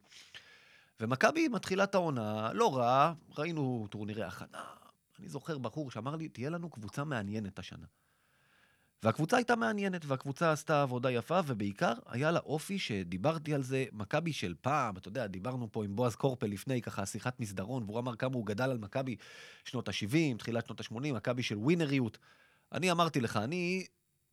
[1.00, 4.62] ומכבי מתחילה את העונה, לא רע, ראינו טורנירי הכנה.
[5.18, 7.86] אני זוכר בחור שאמר לי, תהיה לנו קבוצה מעניינת השנה.
[9.02, 14.32] והקבוצה הייתה מעניינת, והקבוצה עשתה עבודה יפה, ובעיקר היה לה אופי שדיברתי על זה, מכבי
[14.32, 18.16] של פעם, אתה יודע, דיברנו פה עם בועז קורפל לפני, ככה, שיחת מסדרון, והוא אמר
[18.16, 19.16] כמה הוא גדל על מכבי
[19.64, 22.18] שנות ה-70, תחילת שנות ה-80, מכבי של ווינריות.
[22.72, 23.86] אני אמרתי לך, אני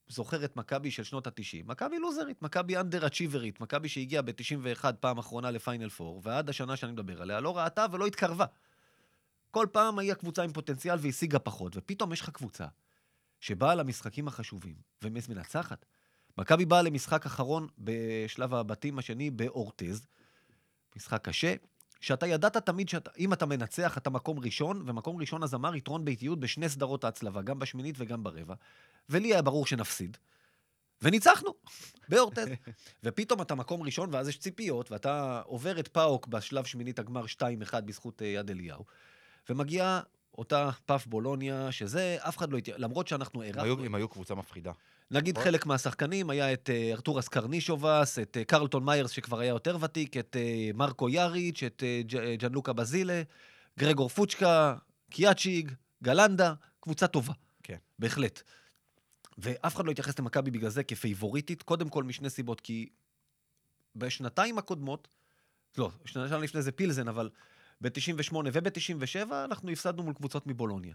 [0.07, 1.66] זוכר את מכבי של שנות ה-90.
[1.66, 6.91] מכבי לוזרית, מכבי אנדר אצ'יברית, מכבי שהגיעה ב-91 פעם אחרונה לפיינל פור, ועד השנה שאני
[6.91, 8.45] מדבר עליה, לא ראתה ולא התקרבה.
[9.51, 12.66] כל פעם היא הקבוצה עם פוטנציאל והשיגה פחות, ופתאום יש לך קבוצה
[13.42, 15.86] שבאה למשחקים החשובים ומנצחת.
[16.38, 20.08] מכבי באה למשחק אחרון בשלב הבתים השני באורטז,
[20.96, 21.56] משחק קשה,
[22.02, 26.39] שאתה ידעת תמיד שאם אתה מנצח אתה מקום ראשון, ומקום ראשון אז אמר יתרון באיטיות
[26.39, 28.56] בשני סדרות ההצלבה, גם בשמינית וגם ברבע.
[29.10, 30.18] ולי היה ברור שנפסיד.
[31.02, 31.54] וניצחנו,
[32.10, 32.48] באורטז.
[33.04, 37.26] ופתאום אתה מקום ראשון, ואז יש ציפיות, ואתה עובר את פאוק בשלב שמינית הגמר
[37.72, 38.86] 2-1 בזכות אה, יד אליהו,
[39.50, 40.02] ומגיעה
[40.42, 42.58] אותה פאף בולוניה, שזה, אף אחד לא...
[42.58, 42.68] הת...
[42.78, 43.86] למרות שאנחנו הערכנו...
[43.86, 44.72] הם היו קבוצה מפחידה.
[45.12, 45.46] נגיד נכון.
[45.52, 50.18] חלק מהשחקנים, היה את אה, ארתורס קרנישובס, את אה, קרלטון מיירס שכבר היה יותר ותיק,
[50.18, 53.22] את אה, מרקו יאריץ', את ג'- ג'אנלוקה בזילה,
[53.80, 54.76] גרגור פוצ'קה,
[55.10, 55.72] קיאצ'יג,
[56.04, 57.34] גלנדה, קבוצה טובה.
[57.64, 57.78] כן.
[58.00, 58.42] בהחלט.
[59.38, 62.89] ואף אחד לא התייחס למכבי בגלל זה כפייבוריטית, קודם כל משני סיבות, כי
[63.96, 65.08] בשנתיים הקודמות,
[65.78, 67.30] לא, שנתיים לפני זה פילזן, אבל
[67.82, 70.94] ב-98 וב-97 אנחנו הפסדנו מול קבוצות מבולוניה.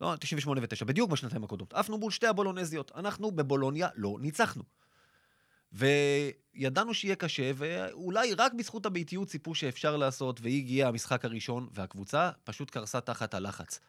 [0.00, 1.72] לא, 98 ו-9, בדיוק בשנתיים הקודמות.
[1.72, 2.92] עפנו מול שתי הבולונזיות.
[2.94, 4.62] אנחנו בבולוניה לא ניצחנו.
[5.72, 12.30] וידענו שיהיה קשה, ואולי רק בזכות הביתיות ציפו שאפשר לעשות, והיא הגיעה המשחק הראשון, והקבוצה
[12.44, 13.80] פשוט קרסה תחת הלחץ.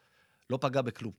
[0.50, 1.12] לא פגע בכלום.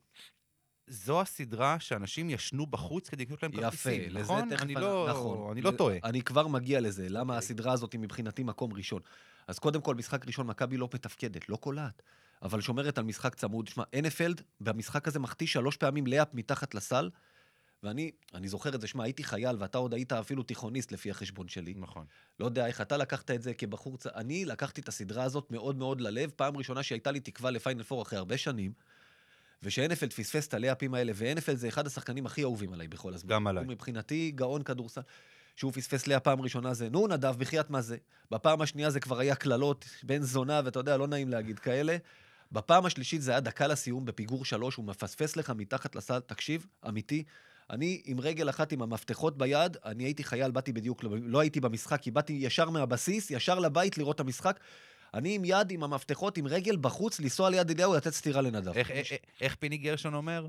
[0.87, 4.49] זו הסדרה שאנשים ישנו בחוץ כדי לקנות להם יפה, כרטיסים, לזה נכון?
[4.49, 4.61] תכף...
[4.61, 5.51] אני לא, נכון.
[5.51, 5.97] אני לא טועה.
[6.03, 7.37] אני כבר מגיע לזה, למה אוקיי.
[7.37, 9.01] הסדרה הזאת היא מבחינתי מקום ראשון.
[9.47, 12.01] אז קודם כל, משחק ראשון, מכבי לא מתפקדת, לא קולעת,
[12.41, 13.67] אבל שומרת על משחק צמוד.
[13.67, 17.09] שמע, הנפלד במשחק הזה מחטיא שלוש פעמים לאפ מתחת לסל,
[17.83, 21.47] ואני אני זוכר את זה, שמע, הייתי חייל, ואתה עוד היית אפילו תיכוניסט לפי החשבון
[21.47, 21.73] שלי.
[21.77, 22.05] נכון.
[22.39, 24.07] לא יודע איך אתה לקחת את זה כבחור צ...
[24.07, 28.01] אני לקחתי את הסדרה הזאת מאוד מאוד ללב, פעם ראשונה שהייתה לי תקווה לפיינל פור
[28.01, 28.73] אחרי הרבה שנים,
[29.63, 33.29] ושהנפלד פספס את הלאפים האלה, והנפלד זה אחד השחקנים הכי אהובים עליי בכל הזמן.
[33.29, 33.63] גם עליי.
[33.63, 35.01] הוא מבחינתי גאון כדורסל.
[35.55, 37.97] שהוא פספס לאה פעם ראשונה זה, נו נדב, בחייאת מה זה?
[38.31, 41.97] בפעם השנייה זה כבר היה קללות, בן זונה, ואתה יודע, לא נעים להגיד כאלה.
[42.51, 47.23] בפעם השלישית זה היה דקה לסיום בפיגור שלוש, הוא מפספס לך מתחת לסל, תקשיב, אמיתי.
[47.69, 52.01] אני עם רגל אחת עם המפתחות ביד, אני הייתי חייל, באתי בדיוק, לא הייתי במשחק,
[52.01, 54.59] כי באתי ישר מהבסיס, ישר לבית לראות את המשחק.
[55.13, 58.77] אני עם יד, עם המפתחות, עם רגל בחוץ, לנסוע ליד אליהו, לתת סטירה לנדב.
[58.77, 60.47] איך- איך- איך פיני גרשון אומר?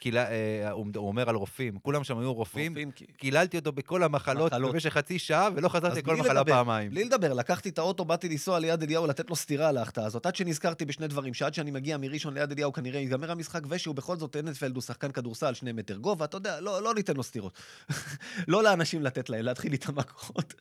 [0.00, 2.72] קילה- אה, הוא אומר על רופאים, כולם שם היו רופאים.
[2.72, 4.72] רופאים, כי- קיללתי אותו בכל המחלות מחלות.
[4.72, 6.90] במשך חצי שעה, ולא חזרתי לכל מחלה לדבר, פעמיים.
[6.90, 10.26] בלי לדבר, לקחתי את האוטו, באתי לנסוע ליד אליהו, לתת לו סטירה על ההחטאה הזאת,
[10.26, 14.16] עד שנזכרתי בשני דברים, שעד שאני מגיע מראשון ליד אליהו כנראה ייגמר המשחק, ושהוא בכל
[14.16, 17.52] זאת הנדפלד הוא שחקן כדורסל שני מטר גובה, אתה יודע, לא, לא ניתן לו סטירות.
[18.48, 20.54] לא לאנשים לתת להם, להתחיל איתם מכות.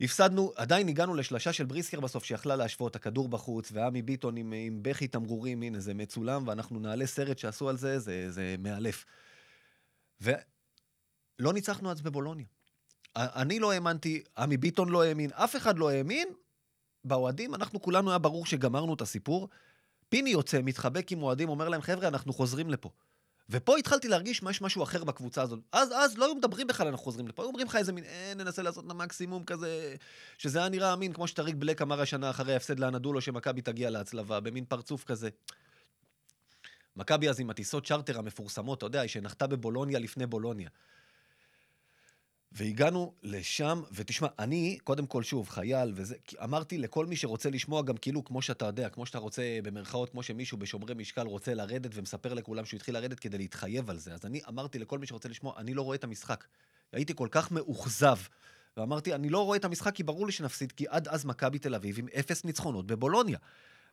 [0.00, 4.78] הפסדנו, עדיין הגענו לשלשה של בריסקר בסוף, שיכלה להשוות, הכדור בחוץ, ועמי ביטון עם, עם
[4.82, 9.04] בכי תמרורים, הנה, זה מצולם, ואנחנו נעלה סרט שעשו על זה, זה, זה מאלף.
[10.20, 12.46] ולא ניצחנו אז בבולוניה.
[13.16, 16.28] אני לא האמנתי, עמי ביטון לא האמין, אף אחד לא האמין.
[17.04, 19.48] באוהדים, אנחנו כולנו היה ברור שגמרנו את הסיפור.
[20.08, 22.90] פיני יוצא, מתחבק עם אוהדים, אומר להם, חבר'ה, אנחנו חוזרים לפה.
[23.50, 25.58] ופה התחלתי להרגיש שיש משהו אחר בקבוצה הזאת.
[25.72, 27.42] אז, אז לא היו מדברים בכלל, אנחנו חוזרים לפה.
[27.42, 29.96] היו אומרים לך איזה מין, אה, ננסה לעשות את המקסימום כזה,
[30.38, 34.40] שזה היה נראה אמין, כמו שטריק בלק אמר השנה אחרי ההפסד לאנדולו, שמכבי תגיע להצלבה,
[34.40, 35.28] במין פרצוף כזה.
[36.96, 40.68] מכבי אז עם הטיסות צ'רטר המפורסמות, אתה יודע, שנחתה בבולוניה לפני בולוניה.
[42.54, 47.96] והגענו לשם, ותשמע, אני, קודם כל, שוב, חייל, וזה, אמרתי לכל מי שרוצה לשמוע, גם
[47.96, 52.34] כאילו, כמו שאתה יודע, כמו שאתה רוצה, במרכאות, כמו שמישהו בשומרי משקל רוצה לרדת ומספר
[52.34, 54.14] לכולם שהוא התחיל לרדת כדי להתחייב על זה.
[54.14, 56.44] אז אני אמרתי לכל מי שרוצה לשמוע, אני לא רואה את המשחק.
[56.92, 58.16] הייתי כל כך מאוכזב,
[58.76, 61.74] ואמרתי, אני לא רואה את המשחק כי ברור לי שנפסיד, כי עד אז מכבי תל
[61.74, 63.38] אביב עם אפס ניצחונות בבולוניה.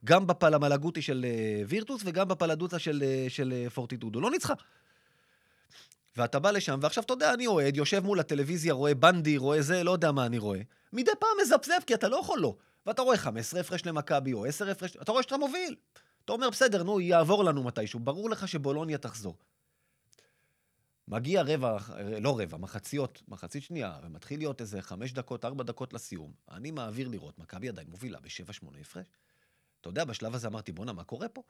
[0.06, 4.22] גם בפלמלגוטי של אה, וירטוס וגם בפלדוצה של, אה, של אה, פורטיטודו.
[4.22, 4.54] לא ניצחה.
[6.20, 9.84] ואתה בא לשם, ועכשיו, אתה יודע, אני אוהד, יושב מול הטלוויזיה, רואה בנדי, רואה זה,
[9.84, 10.60] לא יודע מה אני רואה.
[10.94, 12.56] מדי פעם מזפזפ, כי אתה לא יכול לא.
[12.86, 15.76] ואתה רואה 15 הפרש למכבי, או 10 הפרש, אתה רואה שאתה מוביל.
[16.26, 18.00] אתה אומר, בסדר, נו, יעבור לנו מתישהו.
[18.00, 19.38] ברור לך שבולוניה תחזור.
[21.08, 21.78] מגיע רבע,
[22.22, 26.32] לא רבע, מחציות, מחצית שנייה, ומתחיל להיות איזה חמש דקות, ארבע דקות לסיום.
[26.52, 29.08] אני מעביר לראות, מכבי עדיין מובילה בשבע, שמונה הפרש.
[29.82, 31.44] אתה יודע, בשלב הזה אמרתי, בואנה, מה קורה פה?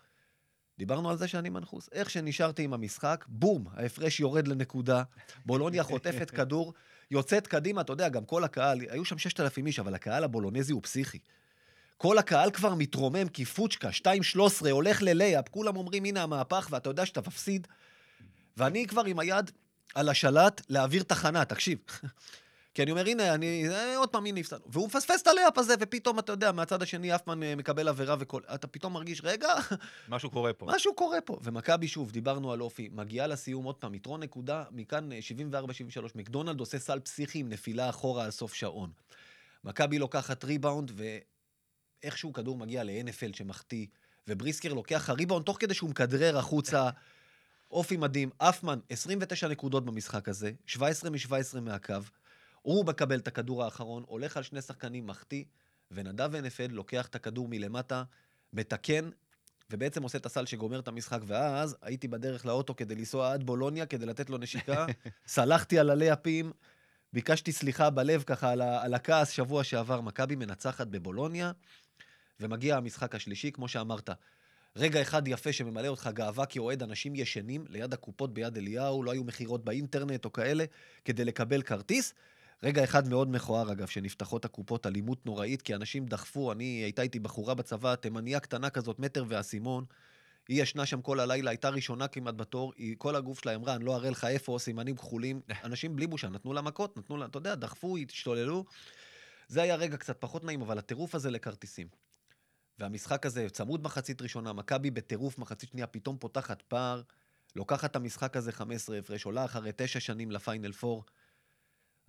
[0.79, 1.89] דיברנו על זה שאני מנחוס.
[1.91, 5.03] איך שנשארתי עם המשחק, בום, ההפרש יורד לנקודה,
[5.45, 6.73] בולוניה חוטפת כדור,
[7.11, 10.83] יוצאת קדימה, אתה יודע, גם כל הקהל, היו שם 6,000 איש, אבל הקהל הבולונזי הוא
[10.83, 11.19] פסיכי.
[11.97, 17.05] כל הקהל כבר מתרומם, כי פוצ'קה, 2-13, הולך ללייאפ, כולם אומרים, הנה המהפך, ואתה יודע
[17.05, 17.67] שאתה מפסיד.
[18.57, 19.51] ואני כבר עם היד
[19.95, 21.77] על השלט להעביר תחנה, תקשיב.
[22.79, 24.65] כי אני אומר, הנה, אני, אה, עוד פעם, הנה, הפסדנו.
[24.67, 28.41] והוא מפספס את הלאפ הזה, ופתאום, אתה יודע, מהצד השני אפמן אה, מקבל עבירה וכל...
[28.53, 29.47] אתה פתאום מרגיש, רגע,
[30.09, 30.65] משהו קורה פה.
[30.75, 31.39] משהו קורה פה.
[31.43, 35.15] ומכבי, שוב, דיברנו על אופי, מגיעה לסיום עוד פעם, יתרון נקודה, מכאן 74-73.
[36.15, 38.91] מקדונלד עושה סל פסיכי עם נפילה אחורה על סוף שעון.
[39.63, 40.91] מכבי לוקחת ריבאונד,
[42.03, 43.85] ואיכשהו כדור מגיע ל-NFL שמחטיא,
[44.27, 46.89] ובריסקר לוקח הריבאונד תוך כדי שהוא מכדרר החוצה.
[47.71, 51.93] אופי מדהים, אפמן, 29 נקודות במשחק הזה, 17 מ-17 מהקו.
[52.61, 55.43] הוא מקבל את הכדור האחרון, הולך על שני שחקנים, מחטיא,
[55.91, 58.03] ונדב ונפד לוקח את הכדור מלמטה,
[58.53, 59.09] מתקן,
[59.71, 63.85] ובעצם עושה את הסל שגומר את המשחק, ואז הייתי בדרך לאוטו כדי לנסוע עד בולוניה,
[63.85, 64.85] כדי לתת לו נשיקה,
[65.27, 66.51] סלחתי על הלייפים,
[67.13, 71.51] ביקשתי סליחה בלב ככה על, ה- על הכעס שבוע שעבר, מכבי מנצחת בבולוניה,
[72.39, 74.09] ומגיע המשחק השלישי, כמו שאמרת.
[74.75, 79.23] רגע אחד יפה שממלא אותך גאווה כאוהד, אנשים ישנים ליד הקופות ביד אליהו, לא היו
[79.23, 80.65] מכירות באינטרנט או כאלה,
[81.05, 82.13] כדי לקבל כרטיס.
[82.63, 87.19] רגע אחד מאוד מכוער, אגב, שנפתחות הקופות, אלימות נוראית, כי אנשים דחפו, אני, הייתה איתי
[87.19, 89.85] בחורה בצבא, תימניה קטנה כזאת, מטר ואסימון.
[90.47, 93.85] היא ישנה שם כל הלילה, הייתה ראשונה כמעט בתור, היא, כל הגוף שלה אמרה, אני
[93.85, 95.41] לא אראה לך איפה, סימנים כחולים.
[95.63, 98.65] אנשים בלי בושה, נתנו לה מכות, נתנו לה, אתה יודע, דחפו, השתוללו.
[99.47, 101.87] זה היה רגע קצת פחות נעים, אבל הטירוף הזה לכרטיסים.
[102.79, 107.01] והמשחק הזה, צמוד מחצית ראשונה, מכבי בטירוף מחצית שנייה, פתאום פותחת פער,
[107.55, 111.01] לוקחת את המשחק הזה 15 הפרש, עולה אחרי תשע שנים לפיינל 4.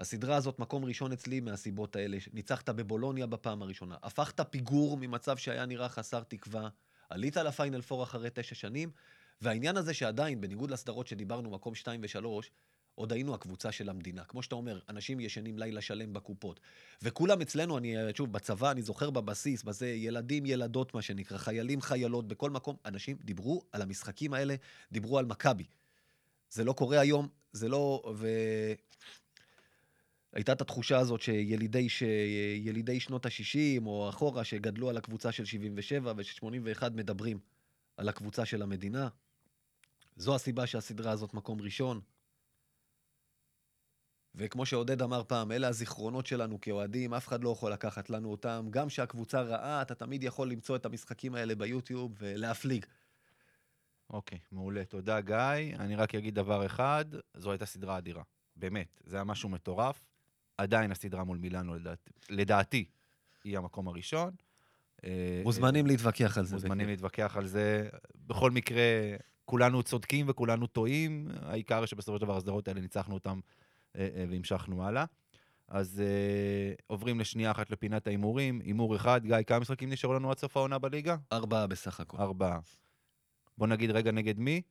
[0.01, 2.19] הסדרה הזאת, מקום ראשון אצלי מהסיבות האלה.
[2.33, 6.69] ניצחת בבולוניה בפעם הראשונה, הפכת פיגור ממצב שהיה נראה חסר תקווה,
[7.11, 8.91] עלית לפיינל 4 אחרי תשע שנים,
[9.41, 12.27] והעניין הזה שעדיין, בניגוד לסדרות שדיברנו, מקום 2 ו-3,
[12.95, 14.25] עוד היינו הקבוצה של המדינה.
[14.25, 16.61] כמו שאתה אומר, אנשים ישנים לילה שלם בקופות.
[17.03, 22.29] וכולם אצלנו, אני, שוב, בצבא, אני זוכר בבסיס, בזה, ילדים, ילדות, מה שנקרא, חיילים, חיילות,
[22.29, 24.55] בכל מקום, אנשים דיברו על המשחקים האלה,
[24.93, 25.65] דיברו על מכבי.
[26.51, 28.13] זה לא קורה היום, זה לא...
[28.15, 28.29] ו...
[30.33, 32.03] הייתה את התחושה הזאת שילידי ש...
[32.57, 37.39] ילידי שנות ה-60 או אחורה, שגדלו על הקבוצה של 77 ו-81, מדברים
[37.97, 39.09] על הקבוצה של המדינה.
[40.17, 42.01] זו הסיבה שהסדרה הזאת מקום ראשון.
[44.35, 48.67] וכמו שעודד אמר פעם, אלה הזיכרונות שלנו כאוהדים, אף אחד לא יכול לקחת לנו אותם.
[48.71, 52.87] גם כשהקבוצה רעה, אתה תמיד יכול למצוא את המשחקים האלה ביוטיוב ולהפליג.
[54.11, 54.85] אוקיי, מעולה.
[54.85, 55.77] תודה, גיא.
[55.79, 57.05] אני רק אגיד דבר אחד,
[57.37, 58.23] זו הייתה סדרה אדירה.
[58.57, 60.10] באמת, זה היה משהו מטורף.
[60.61, 62.85] עדיין הסדרה מול מילאנו, לדעתי, לדעתי,
[63.45, 64.31] היא המקום הראשון.
[65.05, 66.55] אה, מוזמנים להתווכח על זה.
[66.55, 66.87] מוזמנים.
[66.87, 67.89] להתווכח על זה.
[68.27, 68.83] בכל מקרה,
[69.45, 71.29] כולנו צודקים וכולנו טועים.
[71.43, 73.39] העיקר שבסופו של דבר הסדרות האלה ניצחנו אותן
[73.97, 75.05] אה, אה, והמשכנו הלאה.
[75.69, 78.61] אז אה, עוברים לשנייה אחת לפינת ההימורים.
[78.61, 81.17] הימור אחד, גיא, כמה משחקים נשארו לנו עד סוף העונה בליגה?
[81.33, 82.17] ארבעה בסך הכל.
[82.17, 82.59] ארבעה.
[83.59, 84.63] בוא נגיד רגע נגד מי.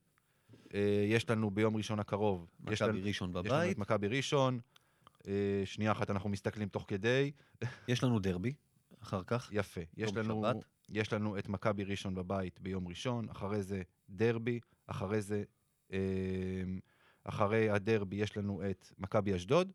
[0.73, 2.47] אה, יש לנו ביום ראשון הקרוב.
[2.59, 4.59] מכבי ראשון יש לנו בבית, את מכבי ראשון.
[5.27, 7.31] אה, שנייה אחת אנחנו מסתכלים תוך כדי.
[7.87, 8.53] יש לנו דרבי,
[9.03, 9.49] אחר כך.
[9.51, 9.81] יפה.
[9.97, 10.65] יש לנו, שבת.
[10.89, 15.43] יש לנו את מכבי ראשון בבית ביום ראשון, אחרי זה דרבי, אחרי זה,
[15.93, 15.99] אה,
[17.23, 19.71] אחרי הדרבי יש לנו את מכבי אשדוד,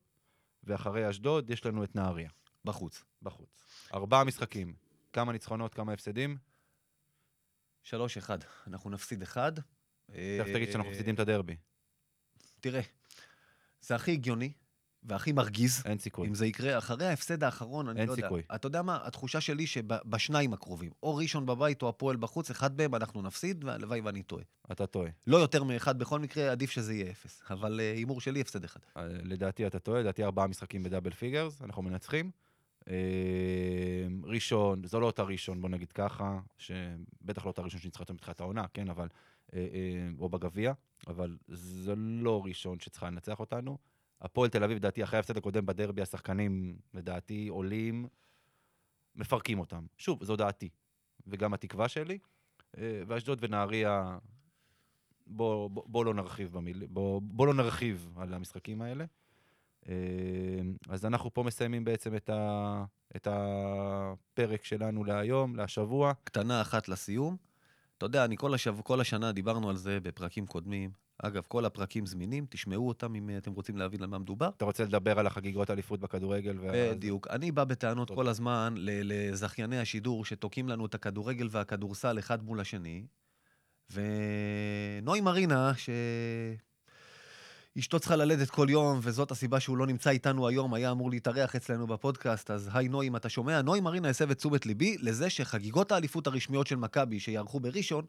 [0.65, 2.31] ואחרי אשדוד יש לנו את נהריה,
[2.65, 3.05] בחוץ.
[3.23, 3.49] בחוץ.
[3.95, 4.75] ארבעה משחקים.
[5.13, 6.39] כמה ניצחונות, כמה הפסדים?
[7.83, 8.39] שלוש אחד.
[8.67, 9.53] אנחנו נפסיד אחד.
[10.07, 11.57] תכף תגיד שאנחנו אה, מפסידים את הדרבי.
[12.61, 12.81] תראה,
[13.81, 14.53] זה הכי הגיוני,
[15.05, 16.29] והכי מרגיז, אין סיכוי.
[16.29, 18.23] אם זה יקרה, אחרי ההפסד האחרון, אני אין לא יודע.
[18.23, 18.43] סיכוי.
[18.55, 18.99] אתה יודע מה?
[19.03, 24.01] התחושה שלי שבשניים הקרובים, או ראשון בבית או הפועל בחוץ, אחד מהם אנחנו נפסיד, והלוואי
[24.01, 24.43] ואני טועה.
[24.73, 25.11] אתה טועה.
[25.27, 27.43] לא יותר מאחד בכל מקרה, עדיף שזה יהיה אפס.
[27.51, 28.81] אבל אה, הימור שלי, הפסד אחד.
[28.97, 32.31] אה, לדעתי אתה טועה, לדעתי ארבעה משחקים ב double figures, אנחנו מנצחים.
[32.89, 32.95] אה,
[34.25, 38.41] ראשון, זו לא אותה ראשון, בוא נגיד ככה, שבטח לא אותה ראשון שניצחה אותה מתחילת
[38.41, 39.09] העונה, כן, אבל,
[40.19, 40.73] או בגביע,
[41.07, 43.79] אבל זה לא ראשון שצריכה לנצח אותנו.
[44.25, 48.09] הפועל תל אביב, לדעתי, אחרי ההפסד הקודם בדרבי, השחקנים, לדעתי, עולים,
[49.17, 49.87] מפרקים אותם.
[49.99, 50.69] שוב, זו דעתי,
[51.27, 52.19] וגם התקווה שלי.
[52.79, 54.19] אה, ואשדוד ונהריה,
[55.27, 56.87] בוא, בוא, בוא לא נרחיב במיל...
[56.87, 59.05] בוא, בוא לא נרחיב על המשחקים האלה.
[59.89, 59.95] אה,
[60.89, 62.85] אז אנחנו פה מסיימים בעצם את, ה,
[63.17, 66.13] את הפרק שלנו להיום, להשבוע.
[66.25, 67.37] קטנה אחת לסיום.
[67.99, 68.77] אתה יודע, אני כל, השב...
[68.81, 71.04] כל השנה דיברנו על זה בפרקים קודמים.
[71.23, 74.49] אגב, כל הפרקים זמינים, תשמעו אותם אם אה, אתם רוצים להבין על מה מדובר.
[74.57, 76.59] אתה רוצה לדבר על החגיגות האליפות בכדורגל?
[76.61, 77.27] וה- בדיוק.
[77.31, 78.11] אני בא בטענות.
[78.11, 83.05] כל הזמן לזכייני השידור שתוקעים לנו את הכדורגל והכדורסל אחד מול השני,
[83.91, 85.73] ונוי מרינה,
[87.77, 91.57] שאשתו צריכה ללדת כל יום, וזאת הסיבה שהוא לא נמצא איתנו היום, היה אמור להתארח
[91.57, 95.31] אצלנו בפודקאסט, אז היי נוי, אם אתה שומע, נוי מרינה הסב את תשומת ליבי לזה
[95.31, 98.05] שחגיגות האליפות הרשמיות של מכבי, שיערכו בראשון,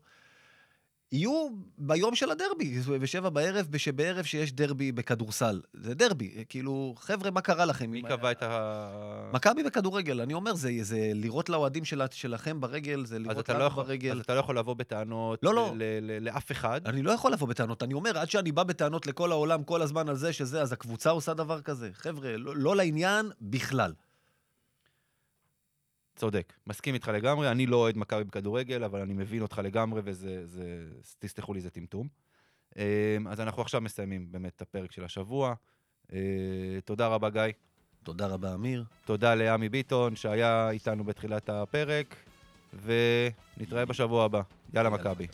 [1.12, 1.48] יהיו
[1.78, 5.62] ביום של הדרבי, בשבע בערב, שבערב שיש דרבי בכדורסל.
[5.74, 7.92] זה דרבי, כאילו, חבר'ה, מה קרה לכם?
[7.92, 9.30] מי קבע את ה...
[9.34, 13.60] מכבי בכדורגל, אני אומר, זה, זה לירות לאוהדים של, שלכם ברגל, זה לירות אתה, לא
[13.60, 14.12] לנו יכול, ברגל.
[14.12, 15.74] אז אתה לא יכול לבוא בטענות לא, לא.
[16.22, 16.82] לאף אחד.
[16.86, 20.10] אני לא יכול לבוא בטענות, אני אומר, עד שאני בא בטענות לכל העולם כל הזמן
[20.10, 21.90] על זה שזה, אז הקבוצה עושה דבר כזה.
[21.94, 23.94] חבר'ה, לא, לא לעניין בכלל.
[26.16, 27.52] צודק, מסכים איתך לגמרי.
[27.52, 30.86] אני לא אוהד מכבי בכדורגל, אבל אני מבין אותך לגמרי, וזה, זה,
[31.20, 32.08] תסלחו לי, זה טמטום.
[32.78, 35.54] אמ, אז אנחנו עכשיו מסיימים באמת את הפרק של השבוע.
[36.14, 36.20] אה,
[36.86, 37.42] תודה רבה, גיא.
[38.04, 38.84] תודה רבה, אמיר.
[39.06, 42.16] תודה לעמי ביטון, שהיה איתנו בתחילת הפרק,
[42.74, 44.42] ונתראה בשבוע הבא.
[44.74, 45.02] יאללה, יאללה.
[45.04, 45.28] מכבי.